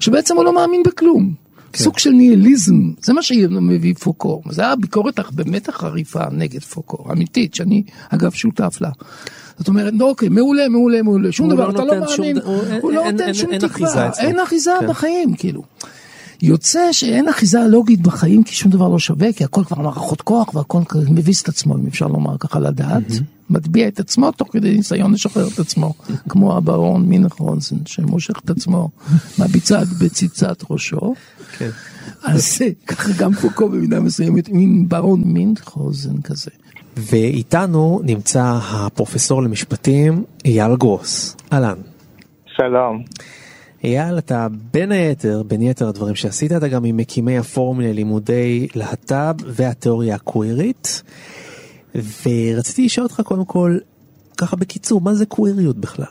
[0.00, 1.32] שבעצם הוא לא מאמין בכלום.
[1.76, 4.42] סוג של ניהיליזם, זה מה שמביא פוקו.
[4.50, 8.90] זה היה ביקורת באמת חריפה נגד פוקו, אמיתית, שאני אגב שותף לה.
[9.58, 12.38] זאת אומרת, לא, אוקיי, מעולה, מעולה, מעולה, שום דבר, לא אתה לא נותן שום מאמין,
[12.38, 14.10] ד- הוא- הוא לא אין- נותן אין- שום תקווה.
[14.18, 14.86] אין אחיזה כן.
[14.88, 15.62] בחיים, כאילו.
[16.42, 20.54] יוצא שאין אחיזה לוגית בחיים כי שום דבר לא שווה, כי הכל כבר מערכות כוח
[20.54, 23.02] והכל כזה מביס את עצמו, אם אפשר לומר ככה לדעת.
[23.50, 25.94] מטביע את עצמו תוך כדי ניסיון לשחרר את עצמו,
[26.28, 28.88] כמו הברון מינכרונזן שמושך את עצמו
[29.38, 31.14] מהביצת בציצת ראשו.
[31.58, 31.70] כן.
[32.22, 36.50] אז ככה גם פוקו במידה מסוימת, מין ברון מינכרונזן כזה.
[36.96, 41.36] ואיתנו נמצא הפרופסור למשפטים אייל גרוס.
[41.52, 41.76] אהלן.
[42.56, 43.02] שלום.
[43.84, 50.14] אייל, אתה בין היתר, בין יתר הדברים שעשית, אתה גם ממקימי הפורום ללימודי להט"ב והתיאוריה
[50.14, 51.02] הקווירית.
[51.94, 53.78] ורציתי לשאול אותך קודם כל,
[54.36, 56.04] ככה בקיצור, מה זה קוויריות בכלל?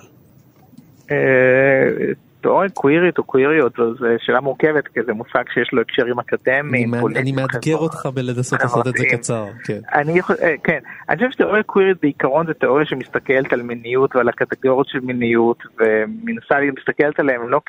[2.42, 6.94] תיאוריה קווירית או קוויריות זו שאלה מורכבת כי זה מושג שיש לו הקשרים אקדמיים.
[7.16, 9.06] אני מאתגר אותך בלנסות לעשות את זה.
[9.06, 9.46] קצר.
[9.64, 9.80] כן.
[9.94, 14.88] אני אה, כן, אני חושב שתיאוריה קווירית בעיקרון זה תיאוריה שמסתכלת על מיניות ועל הקטגוריות
[14.88, 17.62] של מיניות ומנסה להסתכלת עליהם לא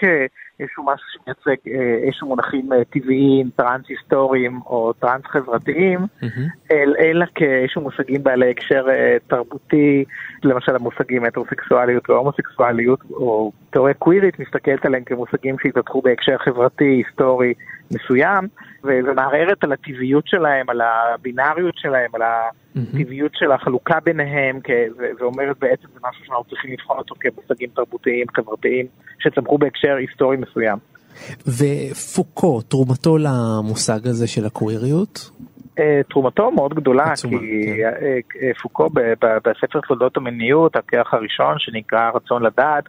[0.59, 5.99] כאיזשהו משהו שמייצג אה, איזשהו מונחים אה, טבעיים, טרנס היסטוריים או טרנס חברתיים.
[6.73, 10.05] אל- אלא כאיזשהו מושגים בעלי הקשר אה, תרבותי,
[10.45, 17.55] למשל המושגים הטרוסקסואליות והומוסקסואליות, או תיאוריה קווירית מסתכלת עליהם כמושגים שהתפתחו בהקשר חברתי, היסטורי
[17.91, 18.49] מסוים,
[18.85, 24.59] ומערערת על הטבעיות שלהם, על הבינאריות שלהם, על הטבעיות של החלוקה ביניהם,
[25.21, 28.87] ואומרת בעצם זה משהו שאנחנו צריכים לבחון אותו כמושגים תרבותיים, חברתיים,
[29.19, 30.79] שצמחו בהקשר היסטורי מסוים.
[31.47, 35.31] ופוקו, תרומתו למושג הזה של הקוויריות?
[35.79, 37.83] אה, תרומתו מאוד גדולה, עצומה, כי כן.
[37.83, 38.89] אה, אה, פוקו
[39.21, 42.85] בספר תולדות המיניות, הכרך הראשון שנקרא רצון לדעת,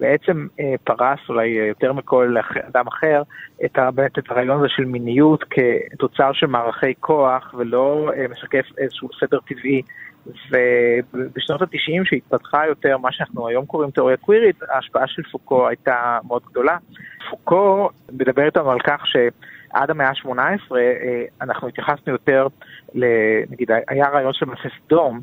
[0.00, 2.36] בעצם אה, פרס אולי אה, יותר מכל
[2.68, 3.22] אדם אחר
[3.64, 9.08] את, באמת את הרעיון הזה של מיניות כתוצר של מערכי כוח ולא אה, משקף איזשהו
[9.20, 9.82] סדר טבעי.
[11.12, 16.42] ובשנות התשעים שהתפתחה יותר מה שאנחנו היום קוראים תיאוריה קווירית, ההשפעה של פוקו הייתה מאוד
[16.50, 16.76] גדולה.
[17.30, 22.46] פוקו מדבר איתנו על כך שעד המאה ה-18 אה, אנחנו התייחסנו יותר,
[23.50, 25.20] נגיד היה רעיון של מעשה סדום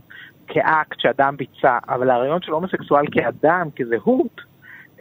[0.47, 4.41] כאקט שאדם ביצע, אבל הרעיון של הומוסקסואל כאדם, כזהות,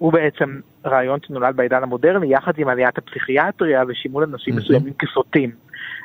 [0.00, 4.64] הוא בעצם רעיון שנולד בעידן המודרני יחד עם עליית הפסיכיאטריה ושימול אנשים מהמם.
[4.64, 5.50] מסוימים כסוטים.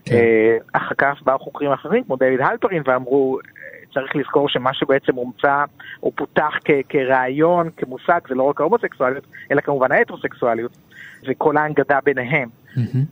[0.06, 0.16] כן.
[0.16, 5.16] אה, אחר כך באו חוקרים אחרים כמו דיוויד הלפרין ואמרו אה, צריך לזכור שמה שבעצם
[5.16, 5.64] הומצא
[6.04, 10.78] או פותח כ- כרעיון, כמושג, זה לא רק ההומוסקסואליות, אלא כמובן ההטרוסקסואליות
[11.28, 12.50] וכל ההנגדה ביניהם.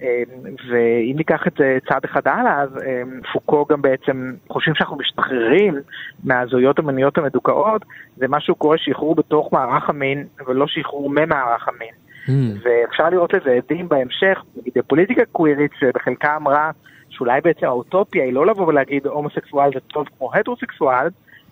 [0.02, 0.24] אה,
[0.70, 3.02] ואם ניקח את זה צעד אחד הלאה, אז אה,
[3.34, 5.76] פוקו גם בעצם חושבים שאנחנו משתחררים
[6.24, 11.94] מהזהויות המיניות המדוכאות, זה משהו קורה שחרור בתוך מערך המין ולא שחרור ממערך המין.
[12.28, 12.54] מהמם.
[12.64, 16.72] ואפשר לראות לזה עדים בהמשך, נגיד הפוליטיקה קווירית שבחלקה אמרה
[17.10, 21.08] שאולי בעצם האוטופיה היא לא לבוא ולהגיד הומוסקסואל זה טוב כמו הטרוסקסואל,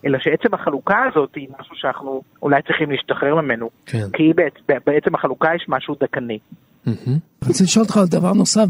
[0.05, 3.69] אלא שעצם החלוקה הזאת היא משהו שאנחנו אולי צריכים להשתחרר ממנו.
[3.85, 4.07] כן.
[4.13, 6.39] כי בעצם, בעצם החלוקה יש משהו דכאני.
[6.85, 7.17] מהמם.
[7.43, 8.65] רציתי לשאול אותך על דבר נוסף,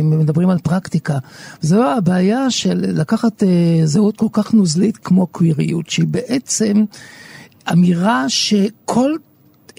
[0.00, 1.18] אם מדברים על פרקטיקה.
[1.60, 3.48] זו הבעיה של לקחת אה,
[3.84, 6.84] זהות כל כך נוזלית כמו קוויריות, שהיא בעצם
[7.72, 9.12] אמירה שכל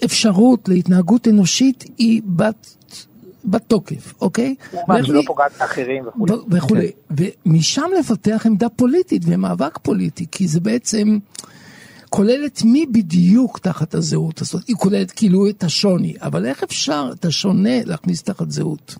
[0.04, 2.66] אפשרות להתנהגות אנושית היא בת...
[3.44, 4.54] בתוקף, אוקיי?
[4.70, 6.32] כמובן שלא לי- פוגעת באחרים וכולי.
[6.50, 6.90] וכולי.
[7.46, 11.18] ומשם לפתח עמדה פוליטית ומאבק פוליטי, כי זה בעצם
[12.10, 14.62] כוללת מי בדיוק תחת הזהות הזאת.
[14.68, 18.96] היא כוללת כאילו את השוני, אבל איך אפשר את השונה להכניס תחת זהות?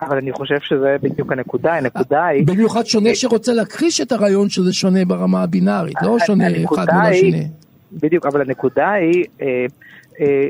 [0.00, 2.46] אבל אני חושב שזה בדיוק הנקודה, הנקודה היא...
[2.46, 7.48] במיוחד שונה שרוצה להכחיש את הרעיון שזה שונה ברמה הבינארית, לא שונה אחד מול השני.
[7.92, 9.66] בדיוק, אבל הנקודה היא אה, אה,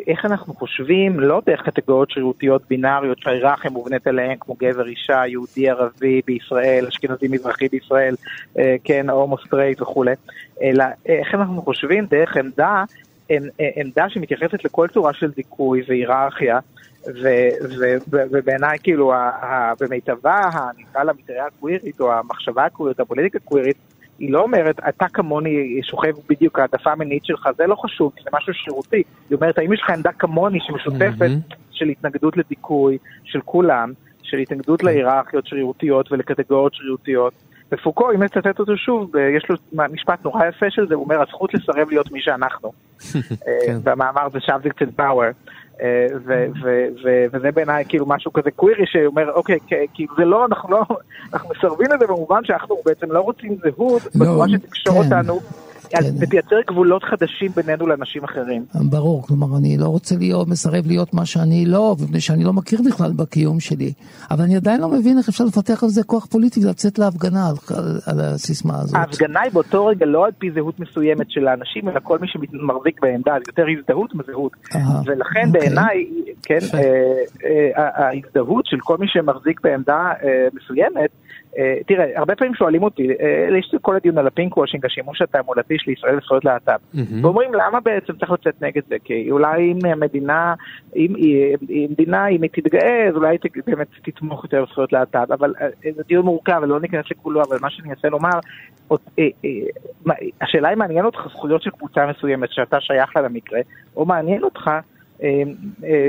[0.06, 5.70] איך אנחנו חושבים, לא דרך קטגוריות שרירותיות בינאריות שההיררכיה מובנית עליהן, כמו גבר, אישה, יהודי,
[5.70, 8.14] ערבי בישראל, אשכנזי, מזרחי בישראל,
[8.58, 10.12] אה, כן, הומו סטרייט וכולי,
[10.62, 12.84] אלא איך אנחנו חושבים דרך עמדה,
[13.30, 16.58] עמ- עמדה שמתייחסת לכל צורה של דיכוי והיררכיה.
[18.10, 19.12] ובעיניי כאילו
[19.80, 20.40] במיטבה,
[20.78, 23.76] נקרא לה מטריה הקווירית או המחשבה הקווירית, הפוליטיקה הקווירית,
[24.18, 28.54] היא לא אומרת, אתה כמוני שוכב בדיוק העדפה המינית שלך, זה לא חשוב, זה משהו
[28.54, 29.02] שירותי.
[29.30, 31.30] היא אומרת, האם יש לך עמדה כמוני שמשותפת
[31.70, 37.32] של התנגדות לדיכוי של כולם, של התנגדות להיררכיות שרירותיות ולקטגוריות שרירותיות.
[37.72, 41.22] ופוקו, אם נצטט אותו שוב, אה, יש לו משפט נורא יפה של זה, הוא אומר,
[41.22, 42.72] הזכות לסרב להיות מי שאנחנו.
[43.46, 45.52] אה, במאמר זה subject and power.
[45.82, 49.58] אה, ו- ו- ו- וזה בעיניי כאילו משהו כזה קווירי שאומר, אוקיי,
[49.94, 50.82] כאילו זה לא, אנחנו לא,
[51.32, 54.98] אנחנו מסרבים לזה במובן שאנחנו בעצם לא רוצים זהות, לא, בצורה שתקשור כן.
[55.04, 55.40] אותנו.
[55.90, 55.98] כן.
[56.20, 58.64] ותייצר גבולות חדשים בינינו לאנשים אחרים.
[58.74, 62.80] ברור, כלומר, אני לא רוצה להיות, מסרב להיות מה שאני לא, מפני שאני לא מכיר
[62.86, 63.92] בכלל בקיום שלי.
[64.30, 67.54] אבל אני עדיין לא מבין איך אפשר לפתח על זה כוח פוליטי, לצאת להפגנה על,
[67.76, 68.96] על, על הסיסמה הזאת.
[68.96, 73.00] ההפגנה היא באותו רגע לא על פי זהות מסוימת של האנשים, אלא כל מי שמחזיק
[73.02, 74.52] בעמדה, יותר הזדהות מזהות.
[75.06, 75.60] ולכן אוקיי.
[75.60, 76.06] בעיניי,
[76.42, 76.58] כן.
[76.74, 76.80] אה,
[77.44, 81.10] אה, ההזדהות של כל מי שמחזיק בעמדה אה, מסוימת,
[81.86, 85.90] תראה, הרבה פעמים שואלים אותי, אה, יש כל הדיון על הפינק וושינג, השימוש התעמולתי של
[85.90, 86.76] ישראל לזכויות להט"ב.
[87.22, 88.96] ואומרים למה בעצם צריך לצאת נגד זה?
[89.04, 90.54] כי אולי אם המדינה,
[90.96, 94.92] אם היא אם מדינה, אם היא תתגאה, אז אולי היא ת- באמת תתמוך יותר בזכויות
[94.92, 95.32] להט"ב.
[95.32, 98.38] אבל אה, זה דיון מורכב, ולא ניכנס לכולו, אבל מה שאני אנסה לומר,
[98.92, 99.28] אה, אה,
[100.40, 103.60] השאלה אם מעניין אותך זכויות של קבוצה מסוימת שאתה שייך לה למקרה,
[103.96, 104.80] או מעניין אותך אה, אה,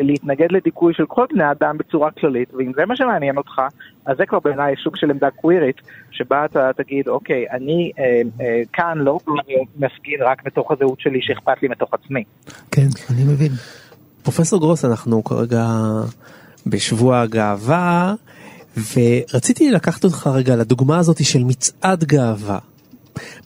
[0.01, 3.61] להתנגד לדיכוי של כל בני אדם בצורה כללית, ואם זה מה שמעניין אותך,
[4.05, 8.61] אז זה כבר בעיניי סוג של עמדה קווירית, שבה אתה תגיד, אוקיי, אני אה, אה,
[8.73, 9.19] כאן לא
[9.75, 12.23] מפגין רק מתוך הזהות שלי שאכפת לי מתוך עצמי.
[12.71, 13.51] כן, אני מבין.
[14.23, 15.65] פרופסור גרוס, אנחנו כרגע
[16.67, 18.13] בשבוע הגאווה,
[18.77, 22.59] ורציתי לקחת אותך רגע לדוגמה הזאת של מצעד גאווה.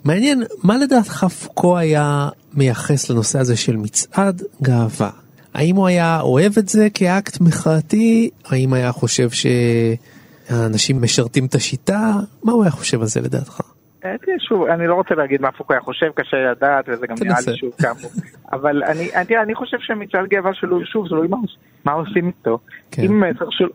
[0.04, 5.22] מעניין, מה לדעתך פוקו היה מייחס לנושא הזה של מצעד גאווה?
[5.54, 8.30] האם הוא היה אוהב את זה כאקט מחאתי?
[8.46, 12.12] האם היה חושב שהאנשים משרתים את השיטה?
[12.44, 13.62] מה הוא היה חושב על זה לדעתך?
[14.06, 17.36] אה, שוב, אני לא רוצה להגיד מה פוקו היה חושב, קשה לדעת, וזה גם נראה
[17.36, 17.52] תנסה.
[17.52, 18.12] לי שוב כאמור.
[18.52, 21.38] אבל אני, אני, תראה, אני חושב שמצעד גאווה שלו, שוב, זה לא מה,
[21.86, 22.60] מה עושים איתו.
[22.92, 23.04] כן.
[23.04, 23.66] אם מסר של,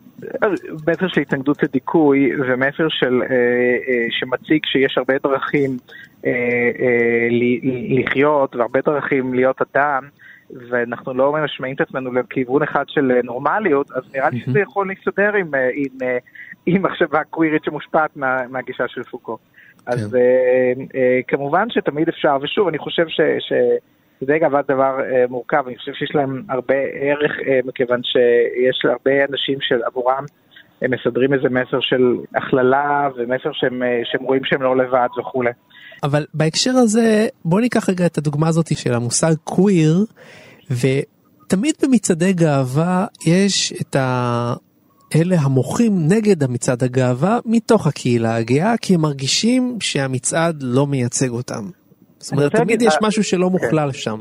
[0.87, 5.77] מסר של התנגדות לדיכוי, ומסר של, אה, אה, שמציג שיש הרבה דרכים
[7.99, 10.03] לחיות, והרבה דרכים להיות אדם,
[10.69, 14.87] ואנחנו לא משמעים את עצמנו לכיוון אחד של אה, נורמליות, אז נראה לי שזה יכול
[14.87, 16.17] להסתדר עם, אה, עם, אה,
[16.65, 19.37] עם מחשבה קווירית שמושפעת מה, מהגישה של פוקו.
[19.85, 23.21] אז אה, אה, כמובן שתמיד אפשר, ושוב, אני חושב ש...
[23.39, 23.53] ש
[24.21, 24.97] זה גאווה דבר
[25.29, 30.25] מורכב, אני חושב שיש להם הרבה ערך, אה, מכיוון שיש הרבה אנשים שעבורם
[30.81, 35.51] הם מסדרים איזה מסר של הכללה ומסר שהם, שהם רואים שהם לא לבד וכולי.
[36.03, 40.05] אבל בהקשר הזה בוא ניקח רגע את הדוגמה הזאת של המושג קוויר
[40.71, 44.53] ותמיד במצעדי גאווה יש את ה...
[45.15, 51.69] אלה המוחים נגד המצעד הגאווה מתוך הקהילה הגאה כי הם מרגישים שהמצעד לא מייצג אותם.
[52.19, 54.19] זאת אומרת תמיד יש משהו שלא מוכלל שם.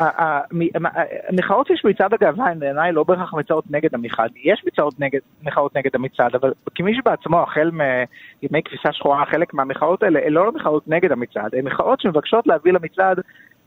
[0.00, 5.76] המחאות שיש במצעד הגאווה הן בעיניי לא בהכרח מצעות נגד המחאה, יש מצעות נגד, מחאות
[5.76, 10.88] נגד המצעד, אבל כמי שבעצמו, החל מימי כביסה שחורה, חלק מהמחאות האלה, הן לא מחאות
[10.88, 13.20] נגד המצעד, הן מחאות שמבקשות להביא למצעד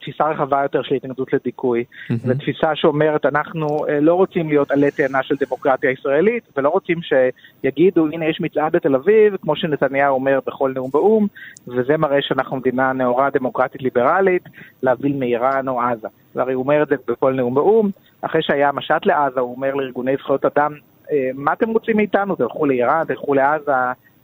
[0.07, 1.83] תפיסה רחבה יותר של התנגדות לדיכוי,
[2.25, 8.07] ותפיסה שאומרת אנחנו אה, לא רוצים להיות עלי תאנה של דמוקרטיה ישראלית, ולא רוצים שיגידו
[8.13, 11.27] הנה יש מצעד בתל אביב, כמו שנתניהו אומר בכל נאום באו"ם,
[11.67, 14.43] וזה מראה שאנחנו מדינה נאורה דמוקרטית ליברלית,
[14.83, 16.07] להבדיל מאיראן או עזה.
[16.35, 17.89] והרי הוא אומר את זה בכל נאום באו"ם,
[18.21, 20.73] אחרי שהיה משט לעזה הוא אומר לארגוני זכויות אדם,
[21.11, 22.35] "אה, מה אתם רוצים מאיתנו?
[22.35, 23.71] תלכו לאיראן, תלכו לעזה,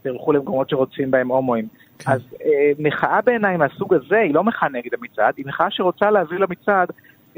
[0.04, 1.68] תלכו למקומות שרוצים בהם הומואים.
[2.06, 6.38] אז אה, מחאה בעיניי מהסוג הזה היא לא מחאה נגד המצעד, היא מחאה שרוצה להביא
[6.38, 6.90] למצעד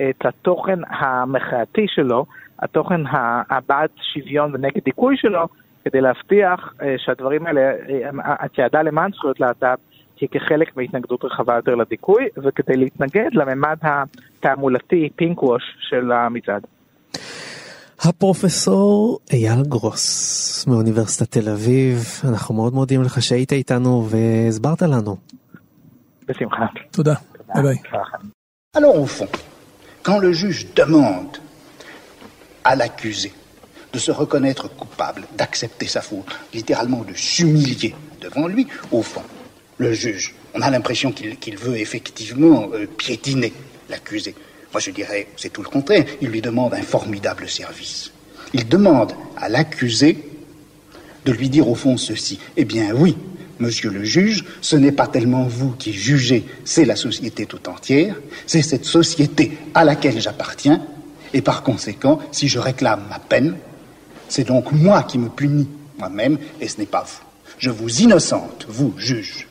[0.10, 2.26] את התוכן המחאתי שלו,
[2.60, 3.02] התוכן
[3.50, 5.48] הבעד שוויון ונגד דיכוי שלו,
[5.86, 9.76] כדי להבטיח אה, שהדברים האלה, אה, הצעדה למען זכויות להט"ב,
[10.18, 16.66] תהיה כחלק מהתנגדות רחבה יותר לדיכוי, וכדי להתנגד לממד התעמולתי, פינק ווש, של המצעד.
[18.01, 25.17] הפרופסור אייל גרוס מאוניברסיטת תל אביב, אנחנו מאוד מודים לך שהיית איתנו והסברת לנו.
[26.29, 26.67] בשמחה.
[26.91, 27.15] תודה.
[27.55, 27.77] ביי ביי.
[28.77, 29.29] Alors au fond,
[30.05, 31.39] quand le juge demande
[32.65, 33.33] à l'accusé
[33.93, 39.25] de se reconnaître coupable, d'accepter sa faute, littéralement de s'humilier devant lui, au fond,
[39.79, 43.53] le juge, on a l'impression qu'il qu'il veut effectivement euh, piétiner
[43.89, 44.35] l'accusé.
[44.76, 48.12] Moi je dirais, c'est tout le contraire, il lui demande un formidable service.
[48.54, 50.18] Il demande à l'accusé
[51.24, 52.40] de lui dire au fond ceci.
[52.58, 53.16] Eh bien oui,
[53.60, 58.18] monsieur le juge, ce n'est pas tellement vous qui jugez, c'est la société tout entière,
[58.48, 60.86] c'est cette société à laquelle j'appartiens,
[61.34, 63.56] et par conséquent, si je réclame ma peine,
[64.28, 67.24] c'est donc moi qui me punis moi-même, et ce n'est pas vous.
[67.60, 69.48] Je vous innocente, vous, juge.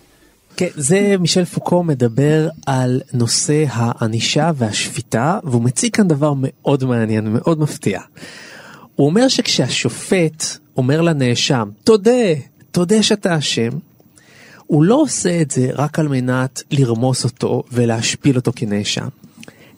[0.56, 7.32] כן, זה מישל פוקו מדבר על נושא הענישה והשפיטה, והוא מציג כאן דבר מאוד מעניין,
[7.32, 8.00] מאוד מפתיע.
[8.96, 10.44] הוא אומר שכשהשופט
[10.76, 12.34] אומר לנאשם, תודה,
[12.70, 13.70] תודה שאתה אשם,
[14.66, 19.08] הוא לא עושה את זה רק על מנת לרמוס אותו ולהשפיל אותו כנאשם,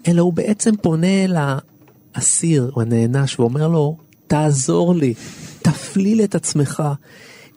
[0.09, 1.27] אלא הוא בעצם פונה
[2.16, 3.97] לאסיר או הנענש ואומר לו,
[4.27, 5.14] תעזור לי,
[5.62, 6.83] תפליל את עצמך,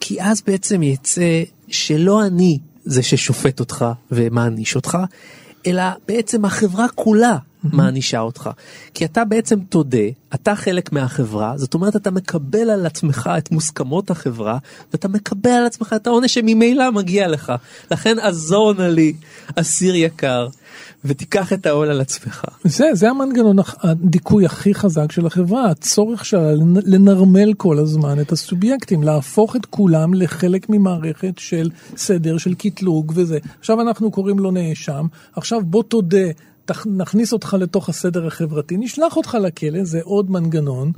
[0.00, 4.98] כי אז בעצם יצא שלא אני זה ששופט אותך ומעניש אותך,
[5.66, 8.50] אלא בעצם החברה כולה מענישה אותך.
[8.94, 9.98] כי אתה בעצם תודה,
[10.34, 14.58] אתה חלק מהחברה, זאת אומרת אתה מקבל על עצמך את מוסכמות החברה,
[14.92, 17.52] ואתה מקבל על עצמך את העונש שממילא מגיע לך.
[17.90, 19.12] לכן עזור נא לי,
[19.56, 20.48] אסיר יקר,
[21.04, 22.44] ותיקח את העול על עצמך.
[22.64, 28.32] זה, זה המנגנון הדיכוי הכי חזק של החברה, הצורך שלה לנ- לנרמל כל הזמן את
[28.32, 33.38] הסובייקטים, להפוך את כולם לחלק ממערכת של סדר, של קטלוג וזה.
[33.58, 36.26] עכשיו אנחנו קוראים לו נאשם, עכשיו בוא תודה.
[36.86, 40.92] נכניס אותך לתוך הסדר החברתי, נשלח אותך לכלא, זה עוד מנגנון,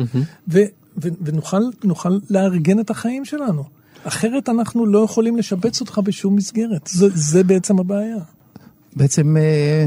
[0.48, 0.60] ו,
[1.02, 3.64] ו, ונוכל נוכל לארגן את החיים שלנו.
[4.04, 8.16] אחרת אנחנו לא יכולים לשבץ אותך בשום מסגרת, זה, זה בעצם הבעיה.
[8.96, 9.86] בעצם אה,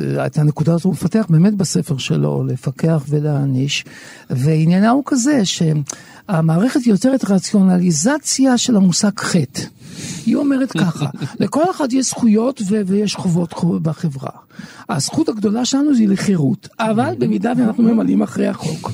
[0.00, 3.84] אה, את הנקודה הזו הוא מפתח באמת בספר שלו, לפקח ולהעניש,
[4.30, 9.62] ועניינה הוא כזה שהמערכת יוצרת רציונליזציה של המושג חטא.
[10.26, 11.06] היא אומרת ככה,
[11.40, 14.30] לכל אחד יש זכויות ו- ויש חובות חו- בחברה.
[14.88, 18.90] הזכות הגדולה שלנו היא לחירות, אבל במידה ואנחנו ממלאים אחרי החוק.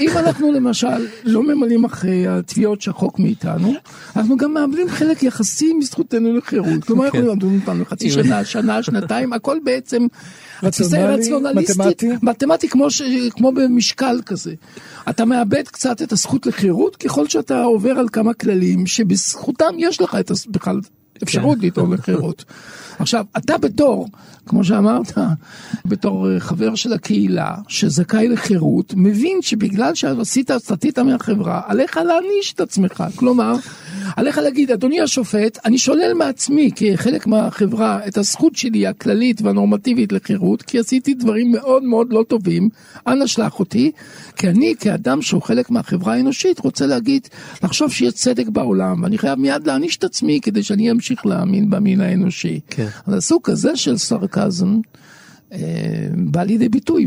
[0.00, 3.72] אם אנחנו למשל לא ממלאים אחרי התביעות שהחוק מאיתנו,
[4.16, 6.84] אנחנו גם מאבדים חלק יחסי מזכותנו לחירות.
[6.84, 7.18] כלומר, כן.
[7.18, 10.06] יכולים לדון אותנו חצי שנה, שנה, שנתיים, הכל בעצם...
[10.62, 12.26] התפיסה היא רציונלי, רציונליסטית, מתמטי.
[12.26, 13.02] מתמטי כמו, ש...
[13.30, 14.54] כמו במשקל כזה.
[15.10, 20.16] אתה מאבד קצת את הזכות לחירות ככל שאתה עובר על כמה כללים שבזכותם יש לך
[20.20, 20.80] את בכלל
[21.22, 22.44] אפשרות לטעון לחירות.
[22.98, 24.08] עכשיו, אתה בתור,
[24.46, 25.18] כמו שאמרת,
[25.84, 32.60] בתור אה, חבר של הקהילה שזכאי לחירות, מבין שבגלל שעשית, סטית מהחברה, עליך להעניש את
[32.60, 33.04] עצמך.
[33.16, 33.54] כלומר,
[34.16, 40.62] עליך להגיד, אדוני השופט, אני שולל מעצמי כחלק מהחברה את הזכות שלי הכללית והנורמטיבית לחירות,
[40.62, 42.68] כי עשיתי דברים מאוד מאוד לא טובים,
[43.06, 43.92] אנא שלח אותי,
[44.36, 47.28] כי אני כאדם שהוא חלק מהחברה האנושית רוצה להגיד,
[47.62, 52.00] לחשוב שיש צדק בעולם, ואני חייב מיד להעניש את עצמי כדי שאני אמשיך להאמין במין
[52.00, 52.60] האנושי.
[52.70, 52.87] כן.
[53.06, 54.76] אז הסוג כזה של סרקזם,
[55.52, 55.58] אה,
[56.16, 57.06] בא לידי ביטוי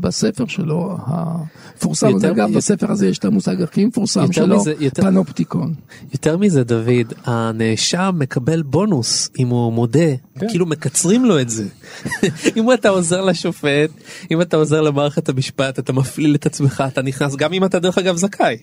[0.00, 5.74] בספר שלו המפורסם, אגב בספר הזה יש את המושג הכי מפורסם שלו, מזה- יותר- פנופטיקון.
[6.12, 10.00] יותר מזה דוד, הנאשם מקבל בונוס אם הוא מודה,
[10.38, 10.48] כן.
[10.48, 11.64] כאילו מקצרים לו את זה.
[12.56, 13.90] אם אתה עוזר לשופט,
[14.30, 17.98] אם אתה עוזר למערכת המשפט, אתה מפליל את עצמך, אתה נכנס, גם אם אתה דרך
[17.98, 18.56] אגב זכאי,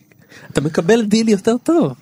[0.51, 1.93] אתה מקבל דיל יותר טוב.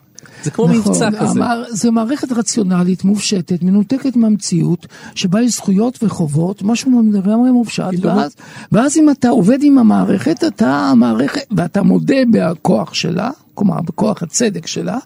[0.43, 1.17] זה כמו מבצע כזה.
[1.23, 7.83] נכון, המער- זה מערכת רציונלית מופשטת, מנותקת מהמציאות, שבה יש זכויות וחובות, משהו לגמרי מופשט,
[7.89, 8.35] כאילו- ואז,
[8.71, 14.67] ואז אם אתה עובד עם המערכת, אתה המערכת, ואתה מודה בכוח שלה, כלומר בכוח הצדק
[14.67, 14.97] שלה,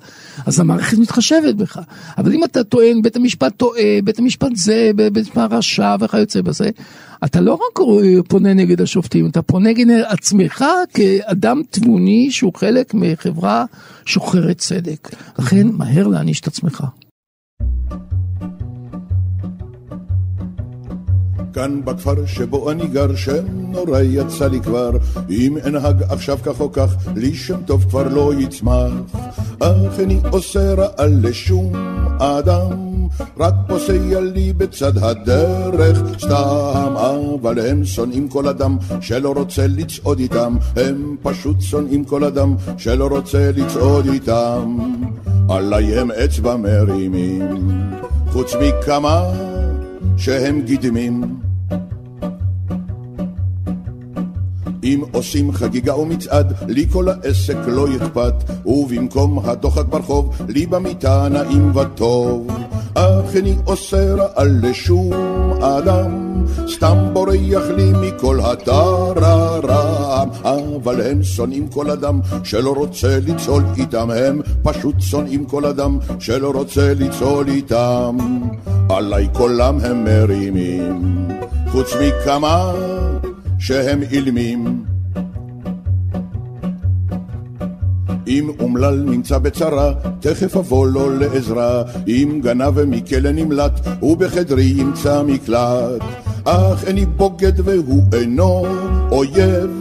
[0.46, 1.80] אז המערכת מתחשבת בך.
[2.18, 6.70] אבל אם אתה טוען, בית המשפט טועה, בית המשפט זה, בית המשפט רשע וכיוצא בזה,
[7.26, 7.80] אתה לא רק
[8.28, 13.66] פונה נגד השופטים, אתה פונה נגד עצמך כאדם תבוני שהוא חלק מחברה
[14.06, 15.10] שוחרת צדק.
[15.40, 16.84] לכן מהר להעניש את עצמך.
[21.58, 24.92] כאן בכפר שבו אני גר, שם נורא יצא לי כבר.
[25.30, 28.92] אם אנהג עכשיו כך או כך, לי שם טוב כבר לא יצמח.
[29.60, 31.74] אך איני עושה רעה לשום
[32.20, 32.72] אדם,
[33.38, 36.94] רק פוסע לי בצד הדרך סתם.
[37.42, 43.08] אבל הם שונאים כל אדם שלא רוצה לצעוד איתם, הם פשוט שונאים כל אדם שלא
[43.08, 44.78] רוצה לצעוד איתם.
[45.50, 47.42] עליי הם אצבע מרימים,
[48.32, 49.24] חוץ מכמה
[50.18, 51.47] שהם גידמים.
[54.84, 58.34] אם עושים חגיגה או מצעד, לי כל העסק לא אכפת,
[58.66, 62.48] ובמקום הדוחק ברחוב, לי במיטה נעים וטוב.
[62.94, 65.14] אך איני עושה רעה לשום
[65.62, 70.30] אדם, סתם בורח לי מכל הטררם.
[70.76, 76.52] אבל הם שונאים כל אדם שלא רוצה לצעול איתם, הם פשוט שונאים כל אדם שלא
[76.52, 78.18] רוצה לצעול איתם.
[78.90, 81.28] עליי קולם הם מרימים,
[81.72, 82.74] חוץ מכמה
[83.60, 84.84] שהם אילמים.
[88.28, 91.84] אם אומלל נמצא בצרה, תכף אבוא לו לעזרה.
[92.08, 96.02] אם גנב מכלא נמלט, ובחדרי ימצא מקלט.
[96.46, 98.66] אך איני בוגד והוא אינו
[99.12, 99.72] אויב,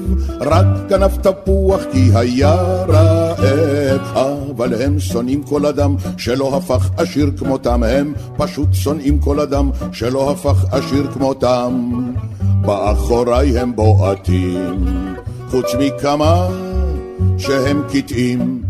[0.41, 2.55] רק גנב תפוח כי היה
[2.89, 4.16] רעב.
[4.57, 10.31] אבל הם שונאים כל אדם שלא הפך עשיר כמותם, הם פשוט שונאים כל אדם שלא
[10.31, 11.91] הפך עשיר כמותם.
[12.67, 14.85] באחוריי הם בועטים,
[15.51, 16.49] חוץ מכמה
[17.39, 18.62] שהם קטעים.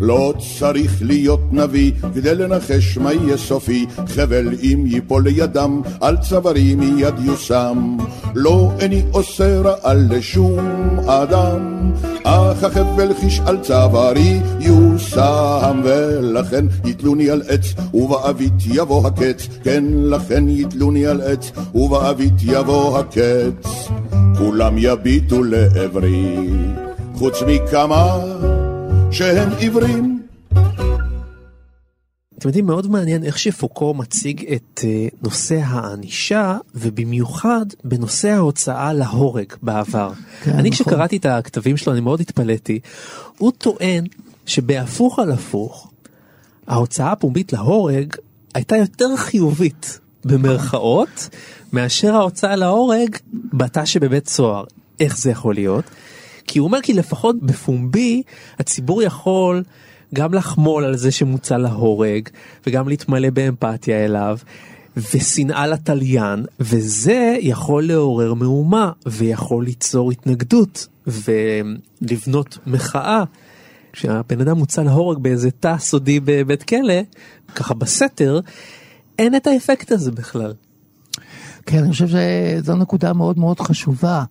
[0.00, 6.74] לא צריך להיות נביא כדי לנחש מה יהיה סופי, חבל אם ייפול לידם, על צווארי
[6.74, 7.96] מיד יושם.
[8.34, 10.58] לא איני עושה רעה לשום
[11.06, 11.92] אדם,
[12.24, 20.48] אך החבל חיש על צווארי יושם, ולכן יתלוני על עץ, ובעבית יבוא הקץ, כן, לכן
[20.48, 23.88] יתלוני על עץ, ובעבית יבוא הקץ.
[24.38, 26.36] כולם יביטו לעברי,
[27.14, 28.18] חוץ מכמה
[29.10, 30.22] שהם עיוורים.
[32.38, 39.52] אתם יודעים, מאוד מעניין איך שפוקו מציג את uh, נושא הענישה, ובמיוחד בנושא ההוצאה להורג
[39.62, 40.12] בעבר.
[40.42, 40.86] כן, אני נכון.
[40.86, 42.80] כשקראתי את הכתבים שלו, אני מאוד התפלאתי.
[43.38, 44.04] הוא טוען
[44.46, 45.90] שבהפוך על הפוך,
[46.66, 48.14] ההוצאה הפומבית להורג
[48.54, 51.28] הייתה יותר חיובית, במרכאות,
[51.72, 54.64] מאשר ההוצאה להורג בתא שבבית סוהר.
[55.00, 55.84] איך זה יכול להיות?
[56.48, 58.22] כי הוא אומר כי לפחות בפומבי
[58.58, 59.62] הציבור יכול
[60.14, 62.28] גם לחמול על זה שמוצא להורג
[62.66, 64.38] וגם להתמלא באמפתיה אליו
[64.96, 73.24] ושנאה לתליין וזה יכול לעורר מהומה ויכול ליצור התנגדות ולבנות מחאה.
[73.92, 77.00] כשהבן אדם מוצא להורג באיזה תא סודי בבית כלא
[77.54, 78.40] ככה בסתר
[79.18, 80.52] אין את האפקט הזה בכלל.
[81.70, 84.24] כן, אני חושב שזו נקודה מאוד מאוד חשובה.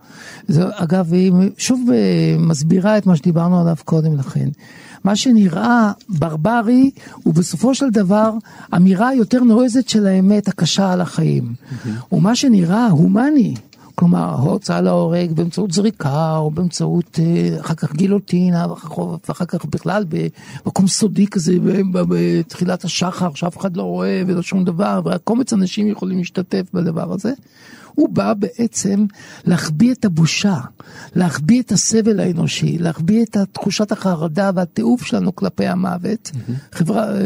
[0.48, 4.50] זו, אגב, היא שוב אה, מסבירה את מה שדיברנו עליו קודם לכן.
[5.04, 6.92] מה שנראה ברברי
[7.24, 8.32] הוא בסופו של דבר
[8.76, 11.54] אמירה יותר נועזת של האמת הקשה על החיים.
[12.12, 13.56] ומה שנראה הומני,
[14.00, 19.18] כלומר ההוצאה להורג באמצעות זריקה או באמצעות אה, אחר כך גילוטינה ואחר-
[19.48, 21.54] כך בכלל במקום סודי כזה
[21.92, 27.14] בתחילת השחר שאף אחד לא רואה ולא שום דבר ורק קומץ אנשים יכולים להשתתף בדבר
[27.14, 27.34] הזה.
[27.96, 29.06] הוא בא בעצם
[29.46, 30.58] להחביא את הבושה,
[31.16, 36.32] להחביא את הסבל האנושי, להחביא את תחושת החרדה והתיעוב שלנו כלפי המוות,
[36.72, 37.22] חברה, אה,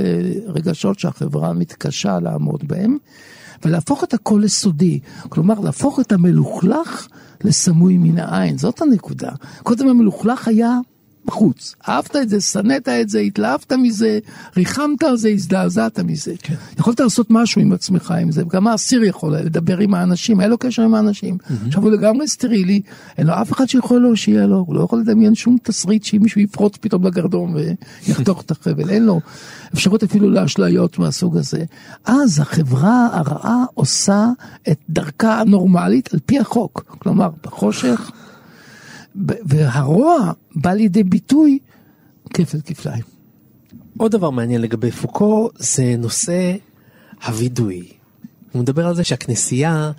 [0.48, 2.98] רגשות שהחברה מתקשה לעמוד בהם.
[3.66, 5.00] ולהפוך את הכל לסודי,
[5.30, 7.08] כלומר להפוך את המלוכלך
[7.44, 9.32] לסמוי מן העין, זאת הנקודה.
[9.64, 10.80] קודם המלוכלך היה
[11.26, 14.20] בחוץ, אהבת את זה, שנאת את זה, התלהבת מזה,
[14.58, 16.34] ריחמת על זה, הזדעזעת מזה.
[16.42, 16.56] כן.
[16.80, 20.50] יכולת לעשות משהו עם עצמך עם זה, גם האסיר יכול היה לדבר עם האנשים, היה
[20.50, 21.38] לו קשר עם האנשים.
[21.42, 21.68] Mm-hmm.
[21.68, 22.82] עכשיו הוא לגמרי סטרילי,
[23.18, 26.78] אין לו אף אחד שיכול להושיע לו, הוא לא יכול לדמיין שום תסריט שמישהו יפרוץ
[26.78, 29.20] פתאום לגרדום ויחתוך את החבל, אין לו
[29.74, 31.64] אפשרות אפילו לאשליות מהסוג הזה.
[32.06, 34.28] אז החברה הרעה עושה
[34.72, 38.12] את דרכה הנורמלית על פי החוק, כלומר בחושך,
[39.16, 41.60] והרוע בא לידי ביטוי
[42.34, 43.04] כפל כפליים.
[43.98, 46.56] עוד דבר מעניין לגבי פוקו זה נושא
[47.26, 47.88] הווידוי.
[48.52, 49.92] הוא מדבר על זה שהכנסייה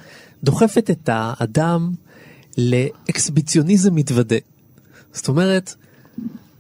[0.45, 1.93] דוחפת את האדם
[2.59, 4.37] לאקסביציוניזם מתוודה.
[5.13, 5.75] זאת אומרת,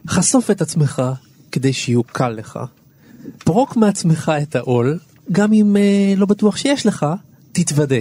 [0.08, 1.02] חשוף את עצמך
[1.52, 2.58] כדי שיהיו קל לך.
[3.38, 4.98] פרוק מעצמך את העול,
[5.32, 7.06] גם אם אה, לא בטוח שיש לך,
[7.52, 7.96] תתוודה.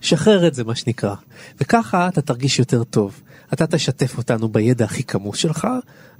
[0.00, 1.14] שחרר את זה מה שנקרא.
[1.60, 3.20] וככה אתה תרגיש יותר טוב.
[3.52, 5.66] אתה תשתף אותנו בידע הכי כמוס שלך,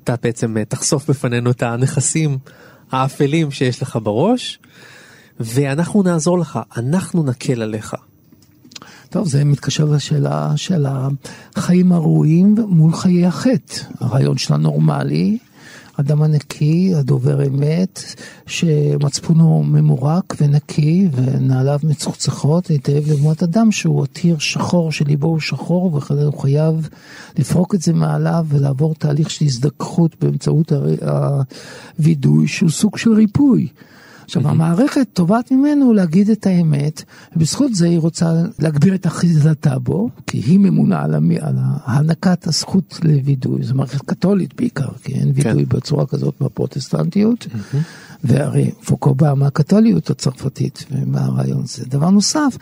[0.04, 2.38] אתה בעצם אה, תחשוף בפנינו את הנכסים
[2.92, 4.58] האפלים שיש לך בראש,
[5.40, 7.94] ואנחנו נעזור לך, אנחנו נקל עליך.
[9.10, 10.86] טוב, זה מתקשר לשאלה של
[11.56, 13.74] החיים הראויים מול חיי החטא.
[14.00, 15.38] הרעיון של הנורמלי,
[16.00, 18.00] אדם הנקי, הדובר אמת,
[18.46, 26.14] שמצפונו ממורק ונקי ונעליו מצוחצחות היטב לעומת אדם שהוא עתיר שחור, שליבו הוא שחור, וכן
[26.14, 26.88] הוא חייב
[27.38, 30.72] לפרוק את זה מעליו ולעבור תהליך של הזדככות באמצעות
[31.98, 33.68] הווידוי שהוא סוג של ריפוי.
[34.30, 37.02] עכשיו, המערכת תובעת ממנו להגיד את האמת,
[37.36, 42.46] ובזכות זה היא רוצה להגביר את אחיזתה בו, כי היא ממונה על, המי, על הענקת
[42.46, 43.62] הזכות לווידוי.
[43.62, 47.46] זו מערכת קתולית בעיקר, כי אין וידוי בצורה כזאת בפרוטסטנטיות,
[48.24, 51.84] והרי פוקו בא מהקתוליות הצרפתית, ומהרעיון הזה.
[51.86, 52.56] דבר נוסף,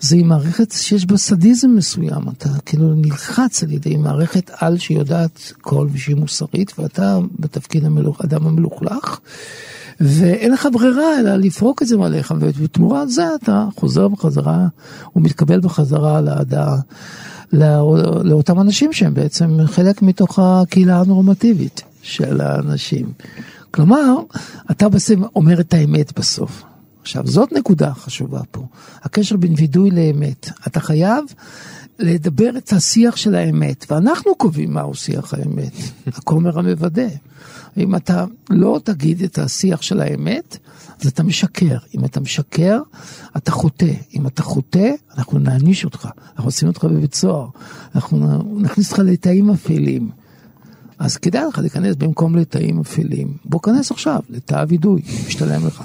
[0.00, 5.52] זה היא מערכת שיש בה סדיזם מסוים, אתה כאילו נלחץ על ידי מערכת על שיודעת
[5.60, 9.20] כל ושהיא מוסרית, ואתה בתפקיד המלוך, אדם המלוכלך.
[10.00, 14.66] ואין לך ברירה אלא לפרוק את זה מעליך, ובתמורה על זה אתה חוזר בחזרה
[15.16, 16.76] ומתקבל בחזרה לאהדה,
[17.52, 23.12] לא- לאותם אנשים שהם בעצם חלק מתוך הקהילה הנורמטיבית של האנשים.
[23.70, 24.14] כלומר,
[24.70, 26.62] אתה בעצם אומר את האמת בסוף.
[27.02, 28.66] עכשיו, זאת נקודה חשובה פה,
[29.02, 30.50] הקשר בין וידוי לאמת.
[30.66, 31.24] אתה חייב
[31.98, 35.72] לדבר את השיח של האמת, ואנחנו קובעים מהו שיח האמת,
[36.16, 37.08] הכומר המוודא.
[37.76, 40.58] אם אתה לא תגיד את השיח של האמת,
[41.00, 41.78] אז אתה משקר.
[41.94, 42.80] אם אתה משקר,
[43.36, 43.92] אתה חוטא.
[44.14, 46.08] אם אתה חוטא, אנחנו נעניש אותך.
[46.36, 47.46] אנחנו נשים אותך בבית סוהר.
[47.94, 50.10] אנחנו נכניס אותך לתאים אפלים.
[50.98, 53.36] אז כדאי לך להיכנס במקום לתאים אפלים.
[53.44, 55.82] בוא כנס עכשיו, לתא וידוי, משתלם לך.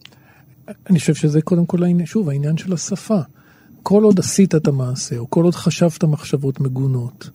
[0.90, 3.20] אני חושב שזה קודם כל שוב, העניין של השפה.
[3.88, 7.30] כל עוד עשית את המעשה, או כל עוד חשבת מחשבות מגונות,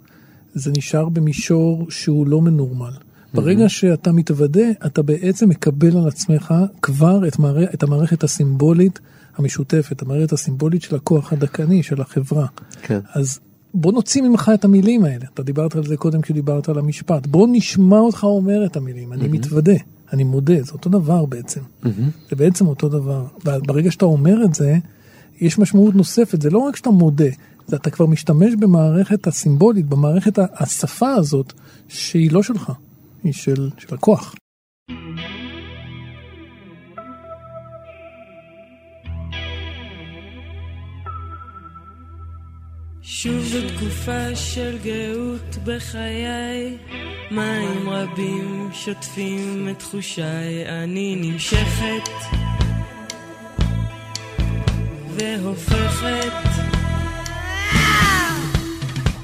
[0.54, 2.91] זה נשאר במישור שהוא לא מנורמל.
[3.34, 7.64] ברגע שאתה מתוודה, אתה בעצם מקבל על עצמך כבר את, מער...
[7.64, 8.99] את המערכת הסימבולית
[9.38, 12.47] המשותפת, המערכת הסימבולית של הכוח הדכאני, של החברה.
[12.82, 12.99] כן.
[13.14, 13.39] אז
[13.74, 15.26] בוא נוציא ממך את המילים האלה.
[15.34, 17.28] אתה דיברת על זה קודם כשדיברת על המשפט.
[17.28, 19.14] בוא נשמע אותך אומר את המילים.
[19.14, 19.76] אני מתוודה,
[20.14, 21.62] אני מודה, זה אותו דבר בעצם.
[22.30, 23.26] זה בעצם אותו דבר.
[23.43, 24.78] ברגע שאתה אומר את זה,
[25.42, 26.42] יש משמעות נוספת.
[26.42, 27.30] זה לא רק שאתה מודה,
[27.68, 31.54] זה אתה כבר משתמש במערכת הסימבולית, במערכת השפה הזאת,
[31.88, 32.72] שהיא לא שלך,
[33.24, 34.36] היא של, של הכוח.
[43.02, 46.78] שוב זו תקופה של גאות בחיי,
[47.32, 52.10] מים רבים שוטפים את תחושיי, אני נמשכת
[55.22, 56.34] והופכת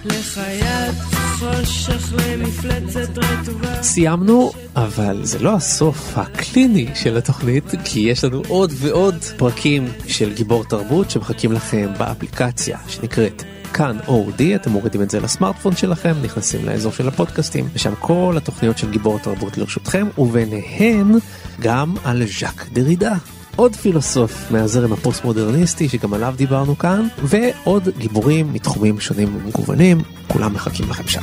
[0.06, 0.96] לחיית
[1.40, 3.84] חושך למפלצת רטובה.
[3.84, 10.34] סיימנו, אבל זה לא הסוף הקליני של התוכנית, כי יש לנו עוד ועוד פרקים של
[10.34, 13.44] גיבור תרבות שמחכים לכם באפליקציה שנקראת
[13.74, 18.78] כאן אודי, אתם מורידים את זה לסמארטפון שלכם, נכנסים לאזור של הפודקאסטים, ושם כל התוכניות
[18.78, 21.12] של גיבור תרבות לרשותכם, וביניהן
[21.60, 23.16] גם על ז'אק דרידה.
[23.58, 30.90] עוד פילוסוף מהזרם הפוסט-מודרניסטי שגם עליו דיברנו כאן, ועוד גיבורים מתחומים שונים ומגוונים, כולם מחכים
[30.90, 31.22] לכם שם.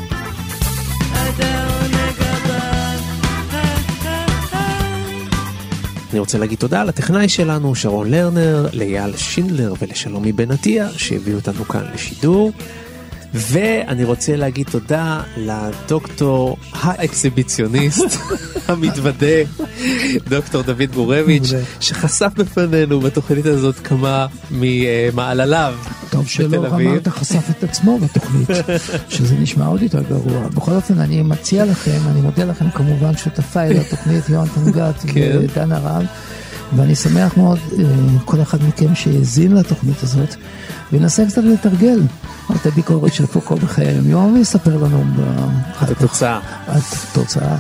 [6.11, 11.65] אני רוצה להגיד תודה לטכנאי שלנו, שרון לרנר, לאייל שינדלר ולשלומי בן עטיה, שהביאו אותנו
[11.65, 12.53] כאן לשידור.
[13.35, 18.19] ואני רוצה להגיד תודה לדוקטור האקסיביציוניסט
[18.69, 19.37] המתוודה,
[20.29, 25.75] דוקטור דוד גורביץ', שחשף בפנינו בתוכנית הזאת כמה ממעלליו
[26.11, 26.67] טוב שלא.
[26.67, 28.49] אמרת חשף את עצמו בתוכנית,
[29.15, 30.49] שזה נשמע עוד יותר גרוע.
[30.49, 35.05] בכל אופן, אני מציע לכם, אני מודה לכם כמובן, שותפיי לתוכנית, יונתן גת.
[35.15, 36.07] ודן הרב,
[36.77, 37.85] ואני שמח מאוד, אה,
[38.25, 40.37] כל אחד מכם שהאזין לתוכנית הזאת,
[40.93, 42.01] וינסה קצת לתרגל
[42.57, 45.05] את הביקורת של פוקו בחיי היום-יום, ויספר לנו
[45.83, 46.41] את התוצאה.
[46.65, 47.57] את התוצאה.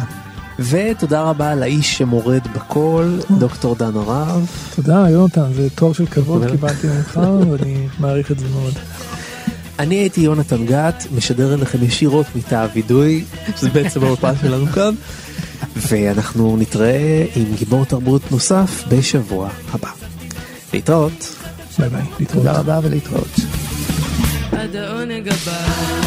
[0.59, 4.47] ותודה רבה לאיש שמורד בקול, דוקטור דן הרב.
[4.77, 6.51] תודה, יונתן, זה תואר של כבוד.
[6.51, 7.20] קיבלתי ממך,
[7.51, 8.75] ואני מעריך את זה מאוד.
[9.79, 13.25] אני הייתי יונתן גת, משדר אליכם ישירות מתא הווידוי,
[13.57, 14.95] שזה בעצם האולפן שלנו כאן,
[15.77, 19.89] ואנחנו נתראה עם גיבור תרבות נוסף בשבוע הבא.
[20.72, 21.43] להתראות.
[21.79, 22.03] ביי ביי.
[22.20, 22.47] להתראות.
[22.47, 23.41] תודה רבה ולהתראות.
[24.53, 26.03] עד העונג הבא.